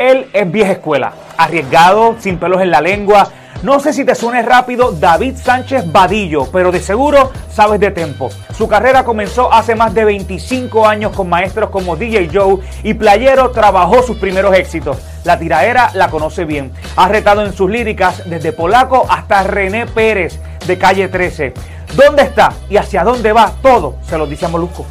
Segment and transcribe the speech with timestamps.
[0.00, 3.28] Él es vieja escuela, arriesgado, sin pelos en la lengua.
[3.62, 8.30] No sé si te suene rápido David Sánchez Vadillo, pero de seguro sabes de tempo.
[8.56, 13.50] Su carrera comenzó hace más de 25 años con maestros como DJ Joe y Playero
[13.50, 14.96] trabajó sus primeros éxitos.
[15.24, 16.72] La tiraera la conoce bien.
[16.96, 21.52] Ha retado en sus líricas desde Polaco hasta René Pérez de Calle 13.
[21.94, 23.52] ¿Dónde está y hacia dónde va?
[23.60, 24.86] Todo se lo dice a Molusco.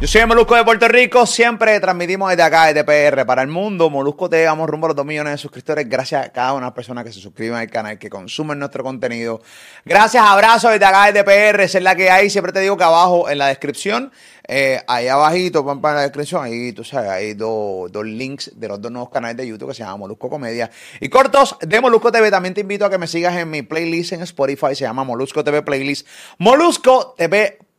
[0.00, 3.48] Yo soy el Molusco de Puerto Rico, siempre transmitimos desde acá, desde PR, para el
[3.48, 3.90] mundo.
[3.90, 5.86] Molusco te vamos rumbo a los 2 millones de suscriptores.
[5.86, 9.42] Gracias a cada una personas que se suscriben al canal, que consumen nuestro contenido.
[9.84, 12.30] Gracias, abrazos desde acá, desde PR, es la que hay.
[12.30, 14.10] Siempre te digo que abajo en la descripción,
[14.48, 18.68] eh, ahí abajito, van para la descripción, ahí tú sabes, hay dos, dos links de
[18.68, 22.10] los dos nuevos canales de YouTube que se llaman Molusco Comedia y cortos de Molusco
[22.10, 22.30] TV.
[22.30, 25.44] También te invito a que me sigas en mi playlist en Spotify, se llama Molusco
[25.44, 26.08] TV Playlist.
[26.38, 27.69] Molusco TV playlist,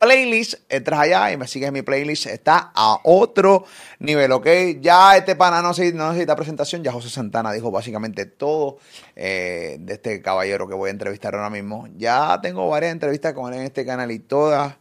[0.69, 3.65] entras allá y me sigues en mi playlist, está a otro
[3.99, 4.47] nivel, ¿ok?
[4.79, 8.79] Ya este pana no necesita, presentación, ya José Santana dijo básicamente todo
[9.15, 11.87] eh, de este caballero que voy a entrevistar ahora mismo.
[11.97, 14.75] Ya tengo varias entrevistas con él en este canal y todas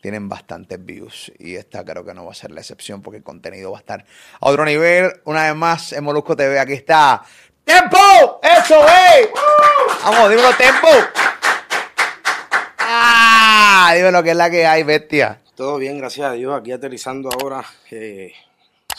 [0.00, 3.24] tienen bastantes views y esta creo que no va a ser la excepción porque el
[3.24, 4.04] contenido va a estar
[4.40, 5.12] a otro nivel.
[5.24, 7.22] Una vez más en Molusco TV, aquí está.
[7.64, 8.40] ¡Tempo!
[8.42, 9.28] ¡Eso, es!
[10.04, 10.88] Vamos, dímelo, Tempo.
[13.66, 13.94] ¡Ah!
[13.96, 15.40] Dime lo que es la que hay, bestia.
[15.54, 16.54] Todo bien, gracias a Dios.
[16.54, 17.64] Aquí aterrizando ahora.
[17.90, 18.30] Eh,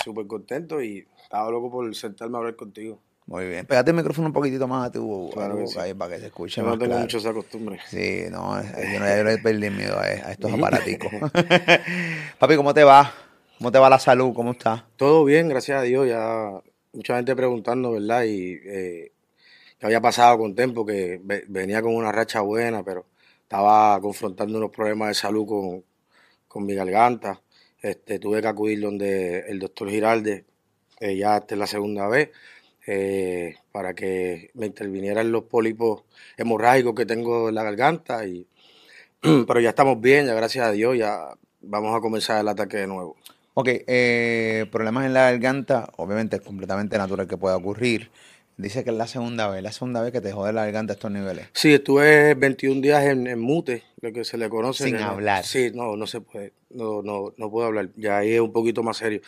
[0.03, 2.99] Súper contento y estaba loco por sentarme a hablar contigo.
[3.27, 3.67] Muy bien.
[3.67, 6.67] Pégate el micrófono un poquitito más a tu, boca ahí para que se escuche yo
[6.67, 7.79] No tengo mucho esa costumbre.
[7.89, 11.11] Sí, no, yo no, he perdido miedo a, estos aparaticos.
[12.39, 13.13] Papi, ¿cómo te va?
[13.59, 14.33] ¿Cómo te va la salud?
[14.33, 14.83] ¿Cómo estás?
[14.95, 16.07] Todo bien, gracias a Dios.
[16.07, 16.59] Ya
[16.91, 18.23] mucha gente preguntando, ¿verdad?
[18.23, 19.11] Y eh,
[19.79, 23.05] que había pasado con tiempo, que venía con una racha buena, pero
[23.45, 25.83] estaba confrontando unos problemas de salud con,
[26.47, 27.41] con mi garganta.
[27.79, 30.45] Este, tuve que acudir donde el doctor Giralde,
[30.99, 32.31] eh, ya esta es la segunda vez,
[32.87, 36.03] eh, para que me intervinieran los pólipos
[36.37, 38.25] hemorrágicos que tengo en la garganta.
[38.25, 38.47] Y,
[39.47, 41.29] pero ya estamos bien, ya gracias a Dios, ya
[41.61, 43.15] vamos a comenzar el ataque de nuevo.
[43.53, 48.09] Ok, eh, problemas en la garganta, obviamente es completamente natural que pueda ocurrir.
[48.57, 50.95] Dice que es la segunda vez, la segunda vez que te jode la garganta a
[50.95, 51.47] estos niveles.
[51.51, 54.85] Sí, estuve 21 días en, mute, lo que se le conoce.
[54.85, 55.43] Sin hablar.
[55.43, 58.81] Sí, no, no se puede, no, no, no puedo hablar, ya ahí es un poquito
[58.81, 59.21] más serio.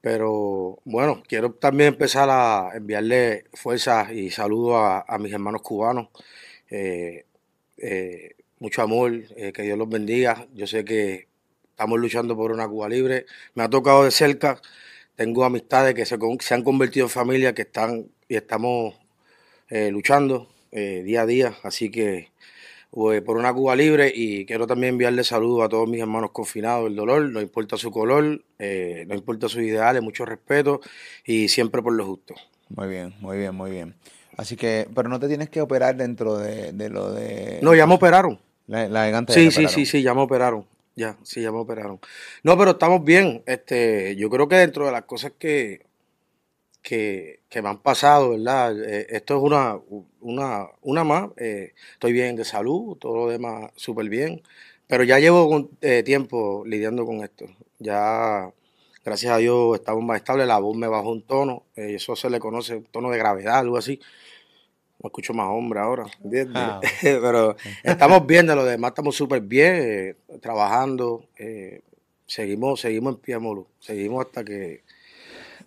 [0.00, 6.08] Pero bueno, quiero también empezar a enviarle fuerzas y saludos a, mis hermanos cubanos.
[6.70, 7.24] Eh,
[7.78, 10.46] eh, mucho amor, eh, que Dios los bendiga.
[10.54, 11.28] Yo sé que
[11.70, 13.26] estamos luchando por una Cuba libre.
[13.54, 14.60] Me ha tocado de cerca.
[15.16, 18.94] Tengo amistades que se, se han convertido en familia, que están y estamos
[19.68, 21.54] eh, luchando eh, día a día.
[21.64, 22.30] Así que
[22.90, 26.84] pues, por una Cuba libre y quiero también enviarle saludos a todos mis hermanos confinados
[26.84, 30.80] del dolor, no importa su color, eh, no importa sus ideales, mucho respeto
[31.26, 32.34] y siempre por lo justo.
[32.70, 33.94] Muy bien, muy bien, muy bien.
[34.38, 37.58] Así que, pero no te tienes que operar dentro de, lo de...
[37.60, 38.40] No, ya me operaron.
[38.66, 40.64] La, la sí, sí, sí, sí, ya me operaron.
[40.96, 42.00] Ya, sí, ya me operaron.
[42.42, 43.42] No, pero estamos bien.
[43.44, 45.91] Este, yo creo que dentro de las cosas que,
[46.82, 48.76] que, me han pasado, ¿verdad?
[48.84, 49.78] Eh, esto es una,
[50.20, 51.30] una, una más.
[51.36, 54.42] Eh, estoy bien de salud, todo lo demás súper bien.
[54.88, 57.46] Pero ya llevo eh, tiempo lidiando con esto.
[57.78, 58.52] Ya,
[59.04, 60.46] gracias a Dios, estamos más estables.
[60.46, 61.64] La voz me bajó un tono.
[61.76, 64.00] eso se le conoce un tono de gravedad, algo así.
[65.02, 66.06] Me escucho más hombre ahora,
[66.54, 71.24] ah, Pero estamos bien, de lo demás estamos súper bien, trabajando.
[72.26, 73.36] seguimos, seguimos en pie,
[73.80, 74.82] Seguimos hasta que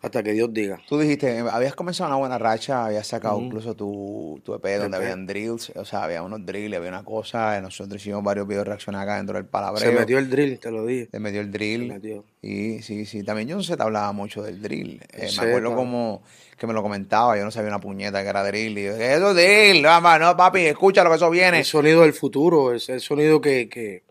[0.06, 0.80] hasta que Dios diga.
[0.88, 5.26] Tú dijiste, habías comenzado una buena racha, habías sacado incluso tu, tu EP donde habían
[5.26, 9.18] drills, o sea, había unos drills, había una cosa, nosotros hicimos varios videos reaccionados acá
[9.18, 9.90] dentro del palabreo.
[9.90, 11.10] Se metió el drill, te lo dije.
[11.12, 11.88] Se metió el drill.
[11.88, 12.24] Se metió.
[12.42, 15.02] Y sí, sí, también yo no sé, te hablaba mucho del drill.
[15.12, 16.22] Eh, me acuerdo como
[16.58, 18.78] que me lo comentaba, yo no sabía una puñeta que era drill.
[18.78, 21.60] Y yo, eso es drill, vamos, no, papi, escucha lo que eso viene.
[21.60, 24.04] El sonido del futuro, es el sonido que, que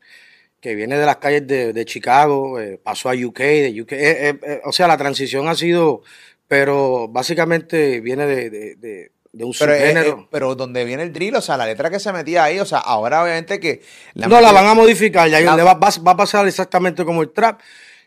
[0.65, 3.93] que viene de las calles de, Chicago, eh, pasó a UK, de UK.
[3.93, 6.01] Eh, eh, o sea, la transición ha sido,
[6.49, 10.27] pero básicamente viene de, un subgénero.
[10.31, 12.79] pero donde viene el drill, o sea, la letra que se metía ahí, o sea,
[12.79, 13.83] ahora obviamente que...
[14.15, 17.61] no, la van a modificar, ya va, va, a pasar exactamente como el trap.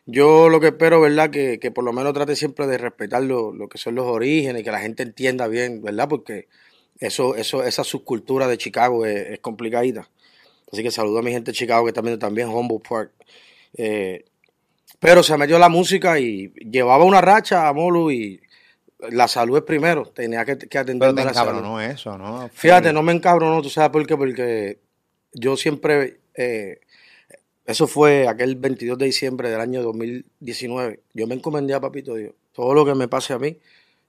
[0.07, 1.29] Yo lo que espero, ¿verdad?
[1.29, 4.63] Que, que por lo menos trate siempre de respetar lo, lo, que son los orígenes,
[4.63, 6.09] que la gente entienda bien, ¿verdad?
[6.09, 6.47] Porque
[6.99, 10.09] eso, eso, esa subcultura de Chicago es, es complicadita.
[10.71, 13.11] Así que saludo a mi gente de Chicago que también también Humboldt Park.
[13.75, 14.25] Eh,
[14.99, 18.41] pero se metió la música y llevaba una racha a Molu y
[19.11, 20.05] la salud es primero.
[20.05, 22.49] Tenía que, que atender Pero te encabronó eso, ¿no?
[22.51, 24.79] Fíjate, no me encabronó, tú sabes por qué, porque
[25.33, 26.19] yo siempre...
[26.33, 26.79] Eh,
[27.65, 31.01] eso fue aquel 22 de diciembre del año 2019.
[31.13, 32.33] Yo me encomendé a Papito Dios.
[32.53, 33.57] Todo lo que me pase a mí,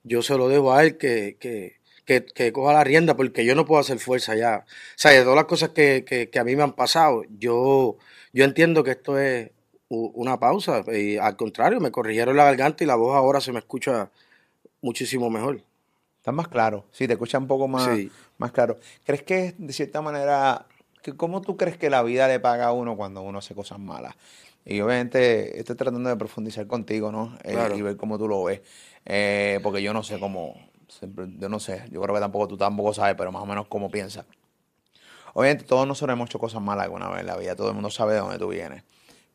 [0.03, 1.78] yo se lo dejo a él que, que,
[2.09, 4.65] que, que coja la rienda, porque yo no puedo hacer fuerza ya.
[4.65, 7.97] O sea, de todas las cosas que, que, que a mí me han pasado, yo,
[8.33, 9.51] yo entiendo que esto es
[9.89, 10.83] una pausa.
[10.91, 14.09] Y al contrario, me corrigieron la garganta y la voz ahora se me escucha
[14.81, 15.61] muchísimo mejor.
[16.17, 18.11] Estás más claro, sí, te escucha un poco más, Sí.
[18.39, 18.79] más claro.
[19.05, 20.65] ¿Crees que de cierta manera,
[21.03, 23.77] que, cómo tú crees que la vida le paga a uno cuando uno hace cosas
[23.79, 24.15] malas?
[24.65, 27.37] Y obviamente estoy tratando de profundizar contigo, ¿no?
[27.43, 28.61] Eh, y ver cómo tú lo ves.
[29.05, 30.55] Eh, porque yo no sé cómo,
[30.89, 33.67] siempre- yo no sé, yo creo que tampoco tú tampoco sabes, pero más o menos
[33.67, 34.25] cómo piensas.
[35.33, 37.89] Obviamente todos nosotros hemos hecho cosas malas alguna vez en la vida, todo el mundo
[37.89, 38.83] sabe de dónde tú vienes.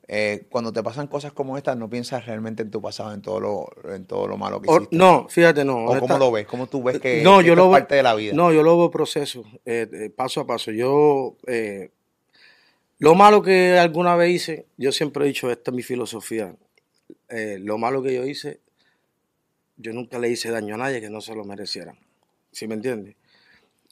[0.06, 3.40] Eh, cuando te pasan cosas como estas, no piensas realmente en tu pasado, en todo
[3.40, 4.96] lo, en todo lo malo que hiciste.
[4.96, 5.86] no, fíjate, no.
[5.86, 6.46] ¿O cómo lo ves?
[6.46, 8.34] ¿Cómo tú ves que, no, yo lo es veo- parte de la vida?
[8.34, 10.72] No, yo lo veo proceso, eh, eh, paso a paso.
[10.72, 11.90] Yo, eh,
[12.98, 16.54] lo malo que alguna vez hice, yo siempre he dicho, esta es mi filosofía.
[17.30, 18.60] lo malo que yo hice,
[19.76, 21.98] yo nunca le hice daño a nadie que no se lo merecieran.
[22.52, 23.16] ¿Sí me entiendes?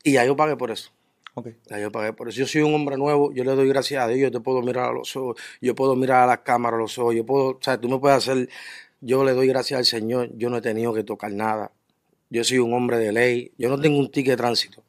[0.05, 0.91] Y ya yo pagué por eso.
[1.35, 1.49] Ok.
[1.71, 2.39] Ya yo pagué por eso.
[2.39, 4.91] Yo soy un hombre nuevo, yo le doy gracias a Dios, yo te puedo mirar
[4.91, 7.59] a los ojos, yo puedo mirar a las cámaras a los ojos, yo puedo, o
[7.61, 8.49] sea, tú me puedes hacer,
[9.01, 11.73] yo le doy gracias al Señor, yo no he tenido que tocar nada.
[12.31, 14.83] Yo soy un hombre de ley, yo no tengo un ticket de tránsito.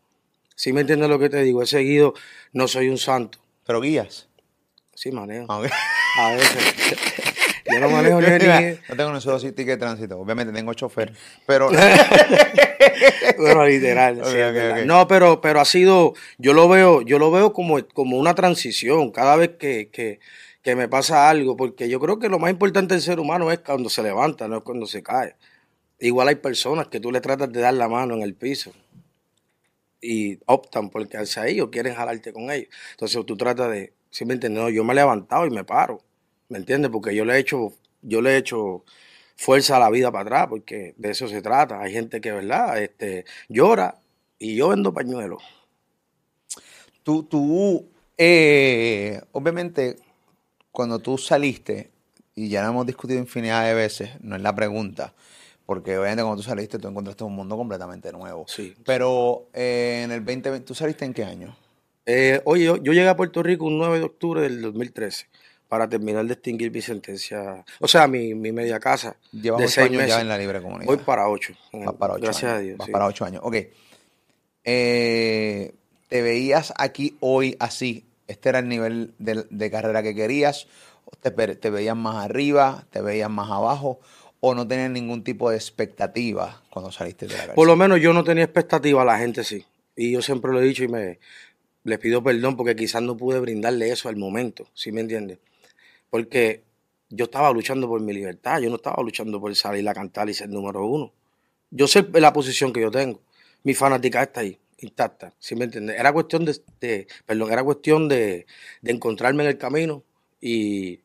[0.56, 1.64] ¿Sí me entiendes lo que te digo?
[1.64, 2.14] He seguido,
[2.52, 3.40] no soy un santo.
[3.66, 4.28] Pero guías.
[4.94, 5.48] Sí, manejo.
[5.50, 5.68] Ah, ok.
[6.20, 7.20] A veces.
[7.74, 8.28] yo no manejo ni,
[8.62, 10.20] ni- no tengo ni solo ticket de tránsito.
[10.20, 11.14] Obviamente tengo chofer.
[11.46, 11.70] Pero
[13.38, 14.22] Bueno, literal.
[14.82, 14.86] Sí.
[14.86, 19.12] No, pero, pero ha sido, yo lo veo, yo lo veo como, como una transición
[19.12, 20.20] cada vez que, que,
[20.62, 23.60] que me pasa algo, porque yo creo que lo más importante del ser humano es
[23.60, 25.36] cuando se levanta, no es cuando se cae.
[26.00, 28.74] Igual hay personas que tú le tratas de dar la mano en el piso
[30.02, 32.68] y optan por quedarse ahí o quieren jalarte con ellos.
[32.92, 34.62] Entonces tú tratas de, ¿sí me entiendes?
[34.64, 36.02] No, yo me he levantado y me paro,
[36.54, 36.92] ¿me entiendes?
[36.92, 37.74] Porque yo le he hecho,
[38.04, 38.84] yo le he hecho
[39.36, 41.82] fuerza a la vida para atrás, porque de eso se trata.
[41.82, 42.80] Hay gente que, ¿verdad?
[42.80, 43.98] Este, llora
[44.38, 45.42] y yo vendo pañuelos.
[47.02, 47.90] tú, tú
[48.20, 49.98] eh, obviamente,
[50.72, 51.90] cuando tú saliste,
[52.36, 55.16] y ya lo hemos discutido infinidad de veces, no es la pregunta,
[55.66, 58.46] porque obviamente cuando tú saliste, tú encontraste un mundo completamente nuevo.
[58.48, 58.76] Sí.
[58.86, 61.56] Pero eh, en el 2020, ¿tú saliste en qué año?
[62.06, 65.28] Eh, oye, yo, yo llegué a Puerto Rico un 9 de octubre del 2013
[65.74, 69.88] para terminar de extinguir mi sentencia, o sea, mi, mi media casa Llevas de seis
[69.88, 70.16] años meses.
[70.16, 70.86] ya en la libre comunidad.
[70.86, 71.56] Voy para ocho.
[71.72, 72.60] Vas para ocho Gracias años.
[72.60, 72.78] a Dios.
[72.78, 72.92] Vas sí.
[72.92, 73.42] para ocho años.
[73.44, 73.56] Ok.
[74.66, 75.74] Eh,
[76.10, 78.06] ¿Te veías aquí hoy así?
[78.28, 80.68] ¿Este era el nivel de, de carrera que querías?
[81.06, 82.86] ¿O te, te veías más arriba?
[82.92, 84.00] ¿Te veías más abajo?
[84.42, 87.56] ¿O no tenías ningún tipo de expectativa cuando saliste de la cárcel?
[87.56, 89.66] Por lo menos yo no tenía expectativa, la gente sí.
[89.96, 91.18] Y yo siempre lo he dicho y me
[91.84, 95.40] les pido perdón porque quizás no pude brindarle eso al momento, ¿sí me entiendes?
[96.14, 96.62] Porque
[97.10, 100.36] yo estaba luchando por mi libertad, yo no estaba luchando por salir a cantar y
[100.36, 101.12] ser número uno.
[101.72, 103.20] Yo sé la posición que yo tengo.
[103.64, 106.00] Mi fanática está ahí, intacta, ¿sí me entiendes?
[106.00, 108.46] Era cuestión de, de- perdón, era cuestión de,
[108.84, 110.04] encontrarme en el camino
[110.40, 111.02] y,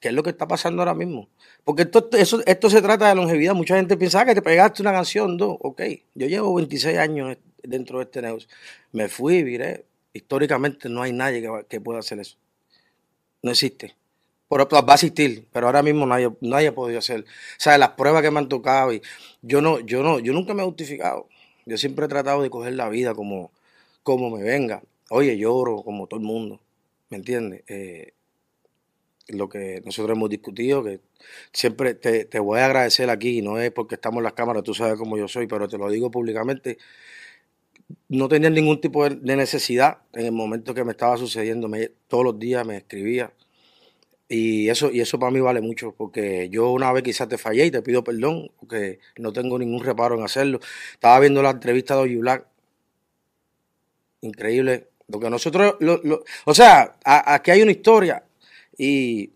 [0.00, 1.28] qué es lo que está pasando ahora mismo.
[1.64, 3.54] Porque esto, eso, esto se trata de longevidad.
[3.54, 5.56] Mucha gente piensa "Ah, que te pegaste una canción, dos.
[5.60, 5.82] Ok,
[6.14, 8.48] yo llevo 26 años dentro de este negocio.
[8.92, 9.86] Me fui, viré.
[10.12, 12.36] Históricamente no hay nadie que pueda hacer eso.
[13.42, 13.94] No existe.
[14.48, 17.20] Pero va a existir, pero ahora mismo nadie, nadie ha podido hacer.
[17.22, 17.24] O
[17.58, 19.02] sea, las pruebas que me han tocado y
[19.40, 21.28] yo no, yo no, yo nunca me he justificado.
[21.64, 23.50] Yo siempre he tratado de coger la vida como,
[24.02, 24.82] como me venga.
[25.10, 26.60] Oye, lloro como todo el mundo.
[27.08, 27.62] ¿Me entiendes?
[27.68, 28.12] Eh,
[29.28, 31.00] lo que nosotros hemos discutido, que
[31.52, 34.74] siempre te, te voy a agradecer aquí, no es porque estamos en las cámaras, tú
[34.74, 36.78] sabes cómo yo soy, pero te lo digo públicamente,
[38.08, 42.24] no tenía ningún tipo de, necesidad en el momento que me estaba sucediendo, me- todos
[42.24, 43.32] los días me escribía.
[44.28, 47.66] Y eso, y eso para mí vale mucho, porque yo una vez quizás te fallé
[47.66, 50.60] y te pido perdón, porque no tengo ningún reparo en hacerlo.
[50.94, 52.46] Estaba viendo la entrevista de Black,
[54.20, 54.88] increíble.
[55.08, 58.24] Lo que nosotros, lo- lo- o sea, aquí hay una historia
[58.78, 59.30] y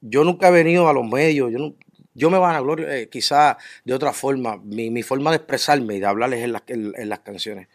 [0.00, 1.74] yo nunca he venido a los medios, yo, no,
[2.14, 6.00] yo me van a gloria quizás de otra forma, mi, mi forma de expresarme y
[6.00, 7.68] de hablarles en las, en, en las canciones.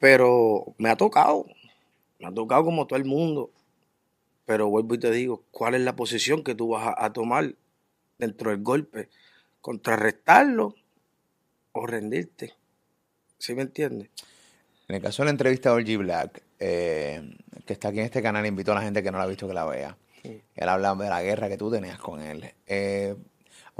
[0.00, 1.46] Pero me ha tocado,
[2.18, 3.52] me ha tocado como todo el mundo.
[4.46, 7.54] Pero vuelvo y te digo, ¿cuál es la posición que tú vas a, a tomar
[8.18, 9.08] dentro del golpe?
[9.60, 10.74] ¿Contrarrestarlo
[11.72, 12.54] o rendirte?
[13.38, 14.10] ¿Sí me entiendes?
[14.88, 17.22] En el caso de la entrevista de Orgy Black, eh,
[17.64, 19.46] que está aquí en este canal, invito a la gente que no la ha visto
[19.46, 19.96] que la vea.
[20.24, 22.52] Él habla de la guerra que tú tenías con él.
[22.66, 23.14] Eh,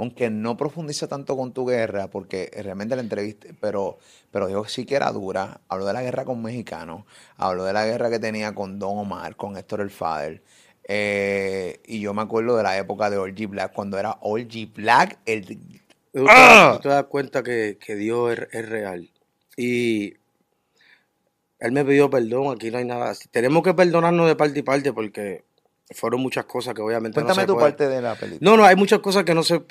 [0.01, 3.99] aunque no profundiza tanto con tu guerra, porque realmente la entrevista, pero,
[4.31, 5.61] pero dijo que sí que era dura.
[5.67, 7.03] Habló de la guerra con mexicanos,
[7.37, 10.41] habló de la guerra que tenía con Don Omar, con Héctor el Father.
[10.87, 15.19] Eh, y yo me acuerdo de la época de G Black, cuando era G Black,
[15.25, 15.45] el...
[15.45, 16.73] Tú te, ¡Ah!
[16.77, 19.07] tú te das cuenta que, que Dios es, es real.
[19.55, 20.15] Y
[21.59, 23.11] Él me pidió perdón, aquí no hay nada.
[23.11, 23.29] así.
[23.29, 25.43] Tenemos que perdonarnos de parte y parte porque
[25.91, 27.67] fueron muchas cosas que obviamente no Cuéntame se tu puede.
[27.67, 28.39] parte de la película.
[28.49, 29.61] No, no, hay muchas cosas que no se...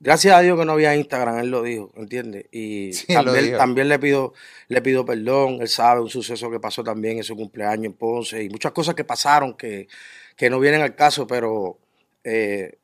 [0.00, 2.46] Gracias a Dios que no había Instagram, él lo dijo, ¿entiendes?
[2.52, 4.32] Y Sí, también, también le pido
[4.68, 8.42] le pido perdón, él sabe un suceso que pasó también en su cumpleaños en Ponce
[8.44, 9.88] y muchas cosas que pasaron que,
[10.36, 11.78] que no vienen al caso, pero
[12.22, 12.76] eh,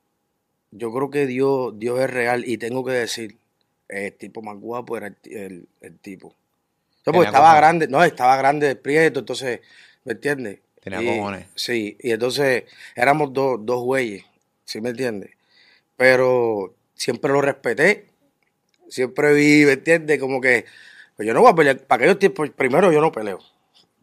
[0.71, 3.37] yo creo que Dios, Dios es real y tengo que decir,
[3.87, 6.35] el tipo más guapo era el, el- el tipo.
[7.03, 7.61] Tenía porque estaba cojones.
[7.61, 9.61] grande, no, estaba grande de prieto, entonces,
[10.03, 10.59] ¿me entiendes?
[10.81, 11.47] Tenía Y- cojones.
[11.55, 12.63] Sí, y entonces
[12.95, 14.25] éramos dos, dos güeyes,
[14.65, 15.29] ¿sí me entiendes?
[15.95, 18.07] Pero siempre lo respeté,
[18.89, 20.19] siempre vi, ¿me entiendes?
[20.19, 20.65] Como que,
[21.15, 23.39] pues yo no voy a pelear, para aquellos tiempos, primero yo no peleo,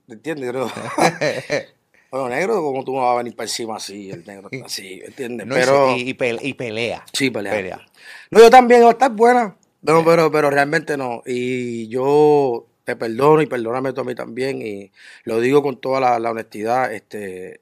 [0.07, 0.47] ¿me entiendes?
[0.47, 0.73] Yo no-
[2.11, 5.07] bueno, negro, como tú me vas a venir para encima así, el negro así, ¿me
[5.07, 5.47] entiendes?
[5.47, 7.05] No, pero, y, y pele- y pelea.
[7.13, 7.53] sí, pelea.
[7.53, 7.87] pelea.
[8.31, 13.43] No, yo también, a estar buena, no, pero, pero realmente no, y yo te perdono
[13.43, 14.91] y perdóname tú a mí también, y
[15.25, 17.61] lo digo con toda la, la honestidad, este,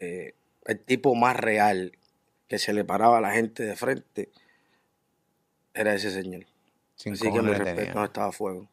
[0.00, 0.34] eh,
[0.66, 1.92] el tipo más real
[2.48, 4.30] que se le paraba a la gente de frente
[5.74, 6.44] era ese señor.
[6.96, 8.68] Sin Así que mi respeto, no estaba a fuego.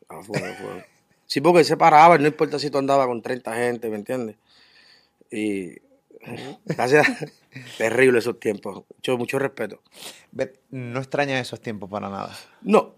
[0.00, 0.82] Estaba a fuego, a fuego.
[1.26, 4.36] Sí, porque él se paraba, no importa si tú andabas con 30 gente, ¿me entiendes?
[5.30, 5.80] Y
[6.66, 7.06] gracias,
[7.78, 8.84] terrible esos tiempos.
[8.96, 9.80] Mucho, mucho respeto.
[10.70, 12.36] No extrañas esos tiempos para nada.
[12.62, 12.94] No,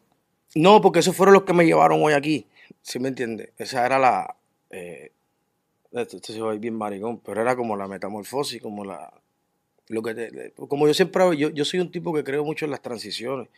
[0.54, 2.46] no, porque esos fueron los que me llevaron hoy aquí.
[2.82, 3.50] ¿Sí me entiendes?
[3.58, 4.36] Esa era la.
[4.70, 5.12] Eh,
[5.92, 9.12] esto, esto se va a ir bien maricón, pero era como la metamorfosis, como la.
[9.88, 11.36] Lo que como yo siempre.
[11.36, 13.48] Yo, yo soy un tipo que creo mucho en las transiciones.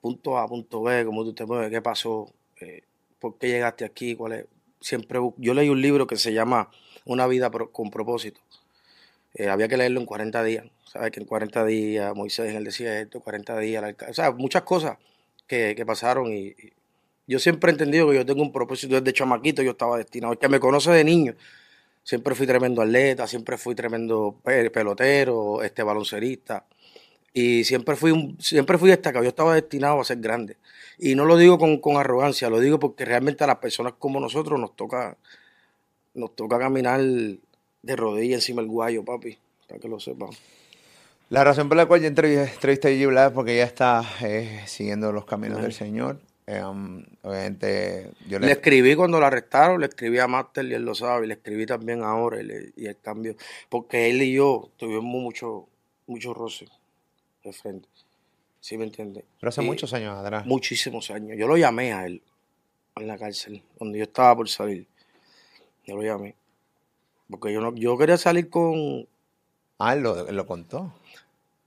[0.00, 2.82] Punto A, punto B, cómo tú te mueves, qué pasó, eh,
[3.18, 4.46] por qué llegaste aquí, cuál es.
[4.80, 5.18] Siempre.
[5.38, 6.70] Yo leí un libro que se llama
[7.04, 8.40] Una vida con propósito.
[9.34, 10.66] Eh, había que leerlo en 40 días.
[10.84, 11.10] ¿Sabes?
[11.10, 13.82] Que en 40 días Moisés en el desierto, 40 días.
[13.82, 14.98] la O sea, muchas cosas
[15.46, 16.72] que, que pasaron y, y
[17.28, 20.32] yo siempre he entendido que yo tengo un propósito desde chamaquito, yo estaba destinado.
[20.32, 21.34] El que me conoce de niño,
[22.08, 26.64] siempre fui tremendo atleta, siempre fui tremendo pe- pelotero, este baloncerista
[27.34, 29.24] y siempre fui un, siempre fui destacado.
[29.24, 30.56] Yo estaba destinado a ser grande
[30.98, 34.20] y no lo digo con, con arrogancia, lo digo porque realmente a las personas como
[34.20, 35.18] nosotros nos toca
[36.14, 39.36] nos toca caminar de rodillas encima del guayo, papi,
[39.68, 40.30] para que lo sepan.
[41.28, 44.02] La razón por la cual yo entrevisté, entrevisté a Gigi Blas es porque ella está
[44.22, 45.64] eh, siguiendo los caminos Ajá.
[45.66, 46.18] del Señor.
[46.48, 50.82] Um, obviamente, yo Le le, escribí cuando la arrestaron, le escribí a Master y él
[50.82, 53.36] lo sabe, y le escribí también ahora y, le- y el cambio,
[53.68, 55.68] porque él y yo tuvimos mucho,
[56.06, 56.66] mucho roce
[57.44, 57.86] de frente,
[58.60, 59.24] ¿sí me entiendes?
[59.38, 60.46] pero hace Y muchos años atrás.
[60.46, 61.36] Muchísimos años.
[61.38, 62.22] Yo lo llamé a él
[62.96, 64.86] en la cárcel, donde yo estaba por salir.
[65.86, 66.34] Yo lo llamé.
[67.28, 69.06] Porque yo no, yo quería salir con,
[69.78, 70.94] Ah, lo, él lo contó.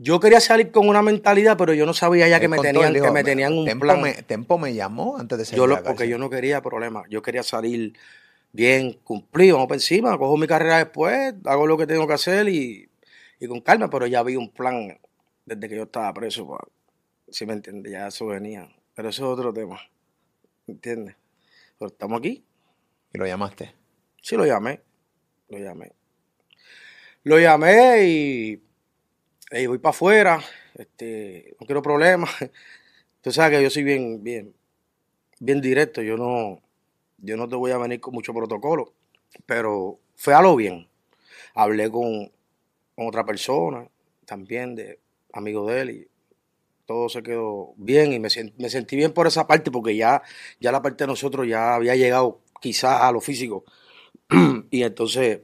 [0.01, 3.05] Yo quería salir con una mentalidad, pero yo no sabía ya que me tenían, dijo,
[3.05, 4.01] que me tenían un Tempo plan.
[4.01, 7.05] Me, Tempo me llamó antes de salir Yo lo, porque yo no quería problemas.
[7.07, 7.93] Yo quería salir
[8.51, 12.49] bien, cumplido, vamos por encima, cojo mi carrera después, hago lo que tengo que hacer
[12.49, 12.89] y,
[13.39, 14.99] y con calma, pero ya vi un plan
[15.45, 16.57] desde que yo estaba preso, pa,
[17.29, 18.67] si me entiendes, ya eso venía.
[18.95, 19.79] Pero eso es otro tema,
[20.65, 21.15] ¿me entiendes?
[21.77, 22.43] Pero estamos aquí,
[23.13, 23.75] Y lo llamaste.
[24.19, 24.81] sí lo llamé,
[25.47, 25.91] lo llamé.
[27.23, 28.63] Lo llamé y,
[29.51, 30.41] y voy para afuera,
[30.75, 32.31] este, no quiero problemas.
[33.21, 34.53] Tú sabes que yo soy bien, bien,
[35.39, 36.61] bien directo, yo no,
[37.17, 38.93] yo no te voy a venir con mucho protocolo,
[39.45, 40.87] pero fue a lo bien.
[41.53, 42.31] Hablé con,
[42.95, 43.87] con otra persona,
[44.25, 44.99] también de
[45.33, 46.07] amigo de él, y
[46.85, 50.23] todo se quedó bien y me sentí bien por esa parte, porque ya,
[50.59, 53.65] ya la parte de nosotros ya había llegado quizás a lo físico.
[54.71, 55.41] y entonces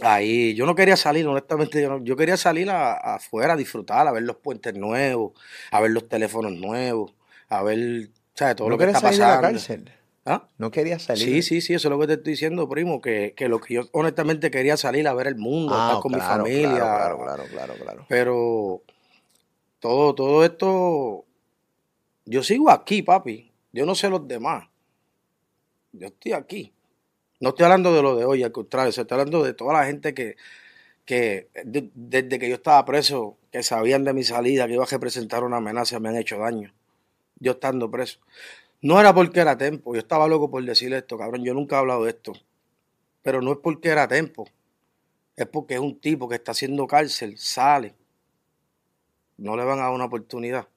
[0.00, 4.06] ahí yo no quería salir, honestamente, yo, no- yo quería salir a- afuera a disfrutar,
[4.06, 5.32] a ver los puentes nuevos,
[5.70, 7.14] a ver los teléfonos nuevos,
[7.48, 8.56] a ver, ¿sabes?
[8.56, 9.48] Todo ¿No lo que está salir de la pasando.
[9.48, 9.92] cárcel?
[10.24, 10.48] ¿Ah?
[10.56, 11.24] ¿No querías salir?
[11.24, 13.74] Sí, sí, sí, eso es lo que te estoy diciendo, primo, que, que lo que
[13.74, 16.68] yo honestamente quería salir a ver el mundo, Ah, estar con claro, mi familia.
[16.78, 18.06] Claro, claro, claro, claro.
[18.08, 18.82] Pero
[19.80, 21.24] todo, todo esto,
[22.24, 23.50] yo sigo aquí, papi.
[23.72, 24.68] Yo no sé los demás.
[25.92, 26.72] Yo estoy aquí.
[27.42, 30.14] No estoy hablando de lo de hoy, al contrario, estoy hablando de toda la gente
[30.14, 30.36] que,
[31.06, 34.88] que de- desde que yo estaba preso, que sabían de mi salida, que iba a
[34.98, 36.72] representar una amenaza, me han hecho daño.
[37.40, 38.20] Yo estando preso.
[38.82, 41.80] No era porque era tiempo, yo estaba loco por decir esto, cabrón, yo nunca he
[41.80, 42.32] hablado de esto.
[43.22, 44.46] Pero no es porque era tiempo,
[45.36, 47.94] es porque es un tipo que está haciendo cárcel, sale,
[49.36, 50.68] no le van a dar una oportunidad.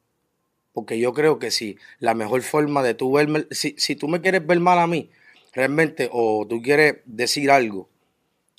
[0.73, 4.21] Porque yo creo que si la mejor forma de tú verme, si, si tú me
[4.21, 5.11] quieres ver mal a mí,
[5.55, 7.89] realmente, o tú quieres decir algo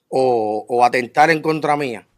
[0.09, 2.09] o, o atentar en contra mía.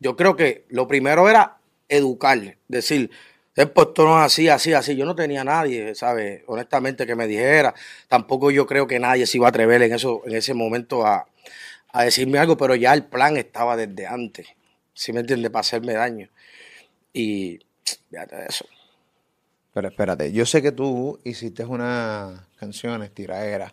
[0.00, 3.10] Yo creo que lo primero era educarle, decir,
[3.54, 4.96] "Eh, pues esto no es así, así, así.
[4.96, 6.42] Yo no tenía nadie, ¿sabes?
[6.46, 7.72] Honestamente, que me dijera.
[8.08, 11.26] Tampoco yo creo que nadie se iba a atrever en, eso, en ese momento a,
[11.92, 14.48] a decirme algo, pero ya el plan estaba desde antes.
[14.92, 15.50] ¿Sí me entiendes?
[15.50, 16.28] Para hacerme daño.
[17.12, 17.60] Y
[18.10, 18.66] fíjate de eso.
[19.72, 23.72] Pero espérate, yo sé que tú hiciste unas canciones tiraderas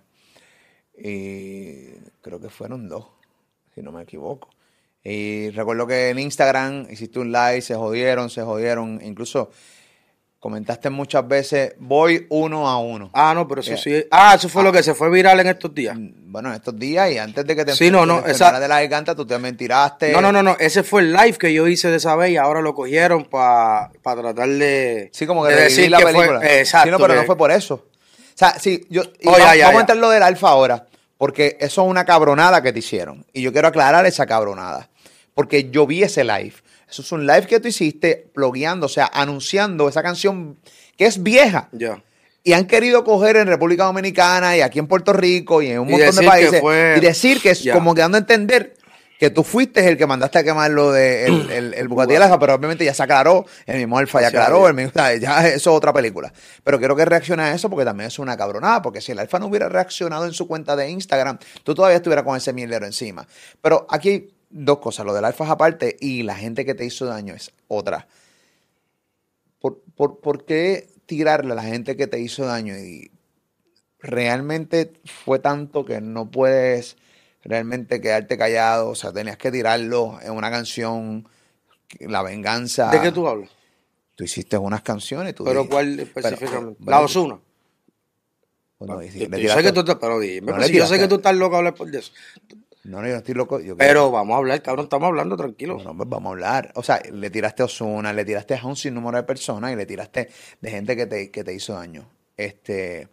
[0.97, 1.89] y
[2.21, 3.05] creo que fueron dos,
[3.73, 4.49] si no me equivoco.
[5.03, 9.49] Y recuerdo que en Instagram hiciste un live, se jodieron, se jodieron, incluso
[10.39, 13.09] comentaste muchas veces, voy uno a uno.
[13.13, 13.77] Ah, no, pero eso Yeah.
[14.01, 14.05] sí.
[14.11, 15.95] Ah, eso fue lo que se fue viral en estos días.
[15.97, 18.67] Bueno, en estos días y antes de que te Sí, no, no, te esa- de
[18.67, 20.11] la garganta, tú también tiraste.
[20.11, 20.57] No, no, no, no.
[20.59, 23.89] Ese fue el live que yo hice de esa vez y ahora lo cogieron para
[24.01, 25.09] tratar de.
[25.13, 26.59] Sí, como que de revivir la que fue- película.
[26.59, 26.87] exacto.
[26.87, 27.85] Sí, no, pero que- no fue por eso.
[28.33, 29.03] O sea, sí, yo.
[29.19, 29.77] y Oh, va- ya, ya, vamos ya.
[29.77, 30.87] a entrar lo del alfa ahora,
[31.17, 33.25] porque eso es una cabronada que te hicieron.
[33.33, 34.89] Y yo quiero aclarar esa cabronada.
[35.35, 36.53] Porque yo vi ese live.
[36.89, 40.57] Eso es un live que tú hiciste blogueando, o sea, anunciando esa canción
[40.95, 41.69] que es vieja.
[41.71, 42.03] Ya.
[42.43, 45.87] Y han querido coger en República Dominicana y aquí en Puerto Rico y en un
[45.89, 47.73] Y montón de decir que países fue- y decir que es Ya.
[47.73, 48.75] como que dando a entender
[49.23, 52.55] que tú fuiste el que mandaste a quemar lo de el, el, el Bugatti pero
[52.55, 55.93] obviamente ya se aclaró, el mismo Alfa ya aclaró, el mismo, ya eso es otra
[55.93, 56.33] película.
[56.61, 59.39] Pero quiero que reaccione a eso porque también es una cabronada, porque si el Alfa
[59.39, 63.25] no hubiera reaccionado en su cuenta de Instagram, tú todavía estuvieras con ese mierdero encima.
[63.61, 66.83] Pero aquí hay dos cosas, lo del Alfa es aparte y la gente que te
[66.83, 68.05] hizo daño es otra.
[69.61, 72.75] ¿Por, por, por qué tirarle a la gente que te hizo daño?
[72.75, 73.09] Y
[73.99, 76.97] realmente fue tanto que no puedes
[77.43, 78.89] realmente quedarte callado.
[78.89, 81.27] O sea, tenías que tirarlo en una canción,
[81.99, 82.89] la venganza.
[82.89, 83.49] ¿De qué tú hablas?
[84.15, 85.33] Tú hiciste unas canciones.
[85.35, 86.81] Tú ¿Pero cuál específicamente?
[86.85, 87.39] la Osuna.
[88.79, 91.15] bueno, si Yo, sé que tú estás, pero dime, No si yo sé que tú
[91.15, 92.11] estás loco a hablar por eso.
[92.83, 93.59] No, no, yo no estoy loco.
[93.61, 95.75] yo Pero vamos a hablar, cabrón, estamos hablando tranquilo.
[95.75, 96.71] Bueno, pues vamos a hablar.
[96.75, 99.85] O sea, le tiraste a Osuna, le tiraste a un sinnúmero de personas y le
[99.85, 100.29] tiraste
[100.59, 102.09] de gente que te, que te hizo daño.
[102.35, 103.07] Este.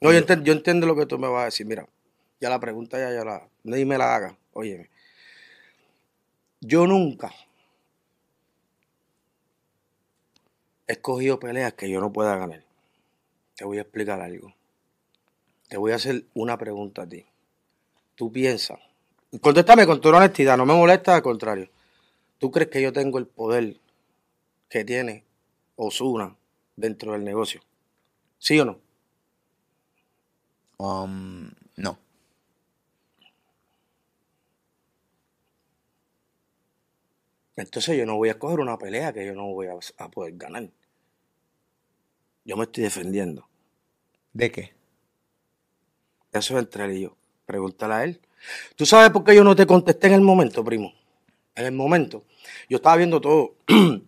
[0.00, 1.66] No, yo entiendo, yo entiendo lo que tú me vas a decir.
[1.66, 1.86] Mira,
[2.40, 3.48] ya la pregunta ya, ya la.
[3.64, 4.38] Ni me la haga.
[4.52, 4.88] Óyeme.
[6.60, 7.32] Yo nunca
[10.86, 12.62] he escogido peleas que yo no pueda ganar.
[13.56, 14.54] Te voy a explicar algo.
[15.68, 17.24] Te voy a hacer una pregunta a ti.
[18.14, 18.78] Tú piensas.
[19.40, 21.68] Contéstame con toda honestidad, no me molesta, al contrario.
[22.38, 23.76] ¿Tú crees que yo tengo el poder
[24.68, 25.24] que tiene
[25.76, 26.36] Osuna
[26.76, 27.60] dentro del negocio?
[28.38, 28.78] ¿Sí o no?
[30.78, 32.03] um, no.
[37.56, 40.34] Entonces yo no voy a escoger una pelea que yo no voy a, a poder
[40.36, 40.68] ganar.
[42.44, 43.48] Yo me estoy defendiendo.
[44.32, 44.74] ¿De qué?
[46.32, 47.16] Eso es entre él y yo.
[47.46, 48.20] Pregúntale a él.
[48.76, 50.92] ¿Tú sabes por qué yo no te contesté en el momento, primo?
[51.54, 52.24] En el momento.
[52.68, 53.54] Yo estaba viendo todo.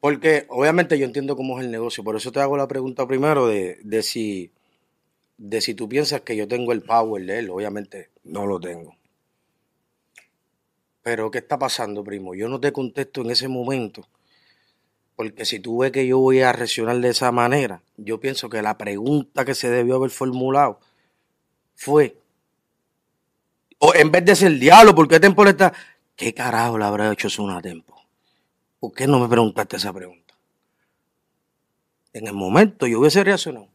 [0.00, 2.04] Porque obviamente yo entiendo cómo es el negocio.
[2.04, 4.52] Por eso te hago la pregunta primero de, de si
[5.38, 7.50] de si tú piensas que yo tengo el power de él.
[7.50, 8.96] Obviamente no lo tengo.
[11.06, 12.34] Pero ¿qué está pasando, primo?
[12.34, 14.08] Yo no te contesto en ese momento.
[15.14, 18.60] Porque si tú ves que yo voy a reaccionar de esa manera, yo pienso que
[18.60, 20.80] la pregunta que se debió haber formulado
[21.76, 22.18] fue,
[23.78, 25.72] o en vez de ser el diablo, ¿por qué Tempo le está?
[26.16, 27.94] ¿Qué carajo le habrá hecho Zuna a Tempo?
[28.80, 30.34] ¿Por qué no me preguntaste esa pregunta?
[32.14, 33.68] En el momento yo hubiese reaccionado.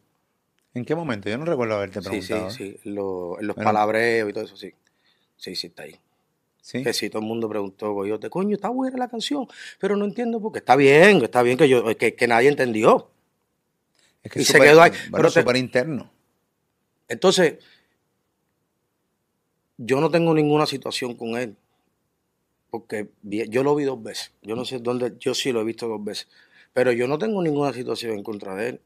[0.73, 1.29] ¿En qué momento?
[1.29, 2.49] Yo no recuerdo haberte Sí, sí, preguntado.
[2.49, 3.63] sí, lo- los Bueno.
[3.69, 4.73] palabreos y todo eso, sí.
[5.37, 5.95] Sí, sí, está ahí.
[6.61, 6.83] ¿Sí?
[6.83, 9.47] Que si todo el mundo preguntó, Coyote, coño, está buena la canción,
[9.79, 10.59] pero no entiendo por qué.
[10.59, 13.09] Está bien, está bien que yo, que, que nadie entendió.
[14.23, 14.91] Es que y se quedó ahí.
[14.91, 16.11] Bueno, Pero súper interno.
[17.07, 17.55] Entonces,
[19.77, 21.57] yo no tengo ninguna situación con él.
[22.69, 24.31] Porque yo lo vi dos veces.
[24.41, 26.29] Yo no sé dónde, yo sí lo he visto dos veces.
[26.71, 28.81] Pero yo no tengo ninguna situación en contra de él.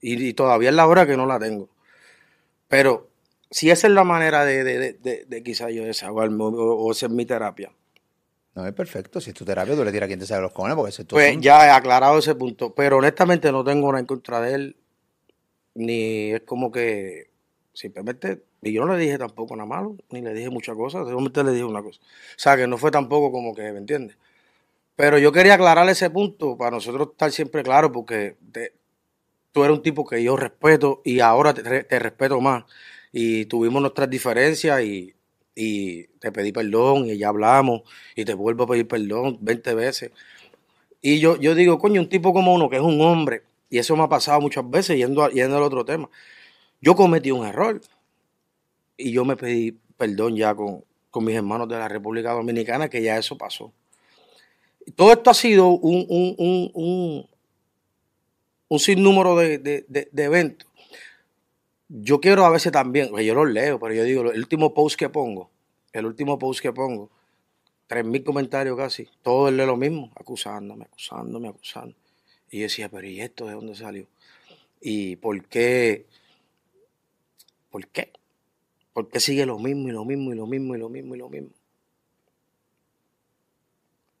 [0.00, 1.68] Y, y todavía es la hora que no la tengo.
[2.68, 3.10] Pero
[3.52, 7.06] si esa es la manera de, de, de, de- quizás yo desahogarme o, o esa
[7.06, 7.70] es mi terapia.
[8.54, 9.20] No, es perfecto.
[9.20, 11.02] Si es tu terapia, tú le tiras a quien te sabe los cojones porque ese
[11.02, 12.74] es tu Pues ya he aclarado ese punto.
[12.74, 14.76] Pero honestamente no tengo nada en contra de él.
[15.74, 17.30] Ni es como que
[17.72, 18.42] simplemente.
[18.62, 21.06] Y yo no le dije tampoco nada malo, ni le dije muchas cosas.
[21.06, 22.00] Simplemente le dije una cosa.
[22.00, 24.16] O sea, que no fue tampoco como que, ¿me entiendes?
[24.96, 28.74] Pero yo quería aclarar ese punto para nosotros estar siempre claros, porque te-
[29.52, 32.64] tú eres un tipo que yo respeto y ahora te, te respeto más.
[33.12, 35.14] Y tuvimos nuestras diferencias y,
[35.54, 37.82] y te pedí perdón y ya hablamos
[38.16, 40.10] y te vuelvo a pedir perdón 20 veces.
[41.00, 43.96] Y yo, yo digo, coño, un tipo como uno que es un hombre, y eso
[43.96, 46.08] me ha pasado muchas veces yendo, yendo al otro tema.
[46.80, 47.80] Yo cometí un error
[48.96, 53.02] y yo me pedí perdón ya con, con mis hermanos de la República Dominicana, que
[53.02, 53.72] ya eso pasó.
[54.96, 57.26] Todo esto ha sido un, un, un, un,
[58.68, 60.68] un sinnúmero de, de, de, eventos.
[61.94, 65.10] Yo quiero a veces también, yo los leo, pero yo digo, el último post que
[65.10, 65.50] pongo,
[65.92, 67.10] el último post que pongo,
[67.86, 71.94] tres mil comentarios casi, todo es lo mismo, acusándome, acusándome, acusando.
[72.50, 74.06] Y yo decía, pero ¿y esto de dónde salió?
[74.80, 76.06] ¿Y por qué?
[77.70, 78.10] ¿Por qué?
[78.94, 81.18] ¿Por qué sigue lo mismo y lo mismo y lo mismo y lo mismo y
[81.18, 81.50] lo mismo?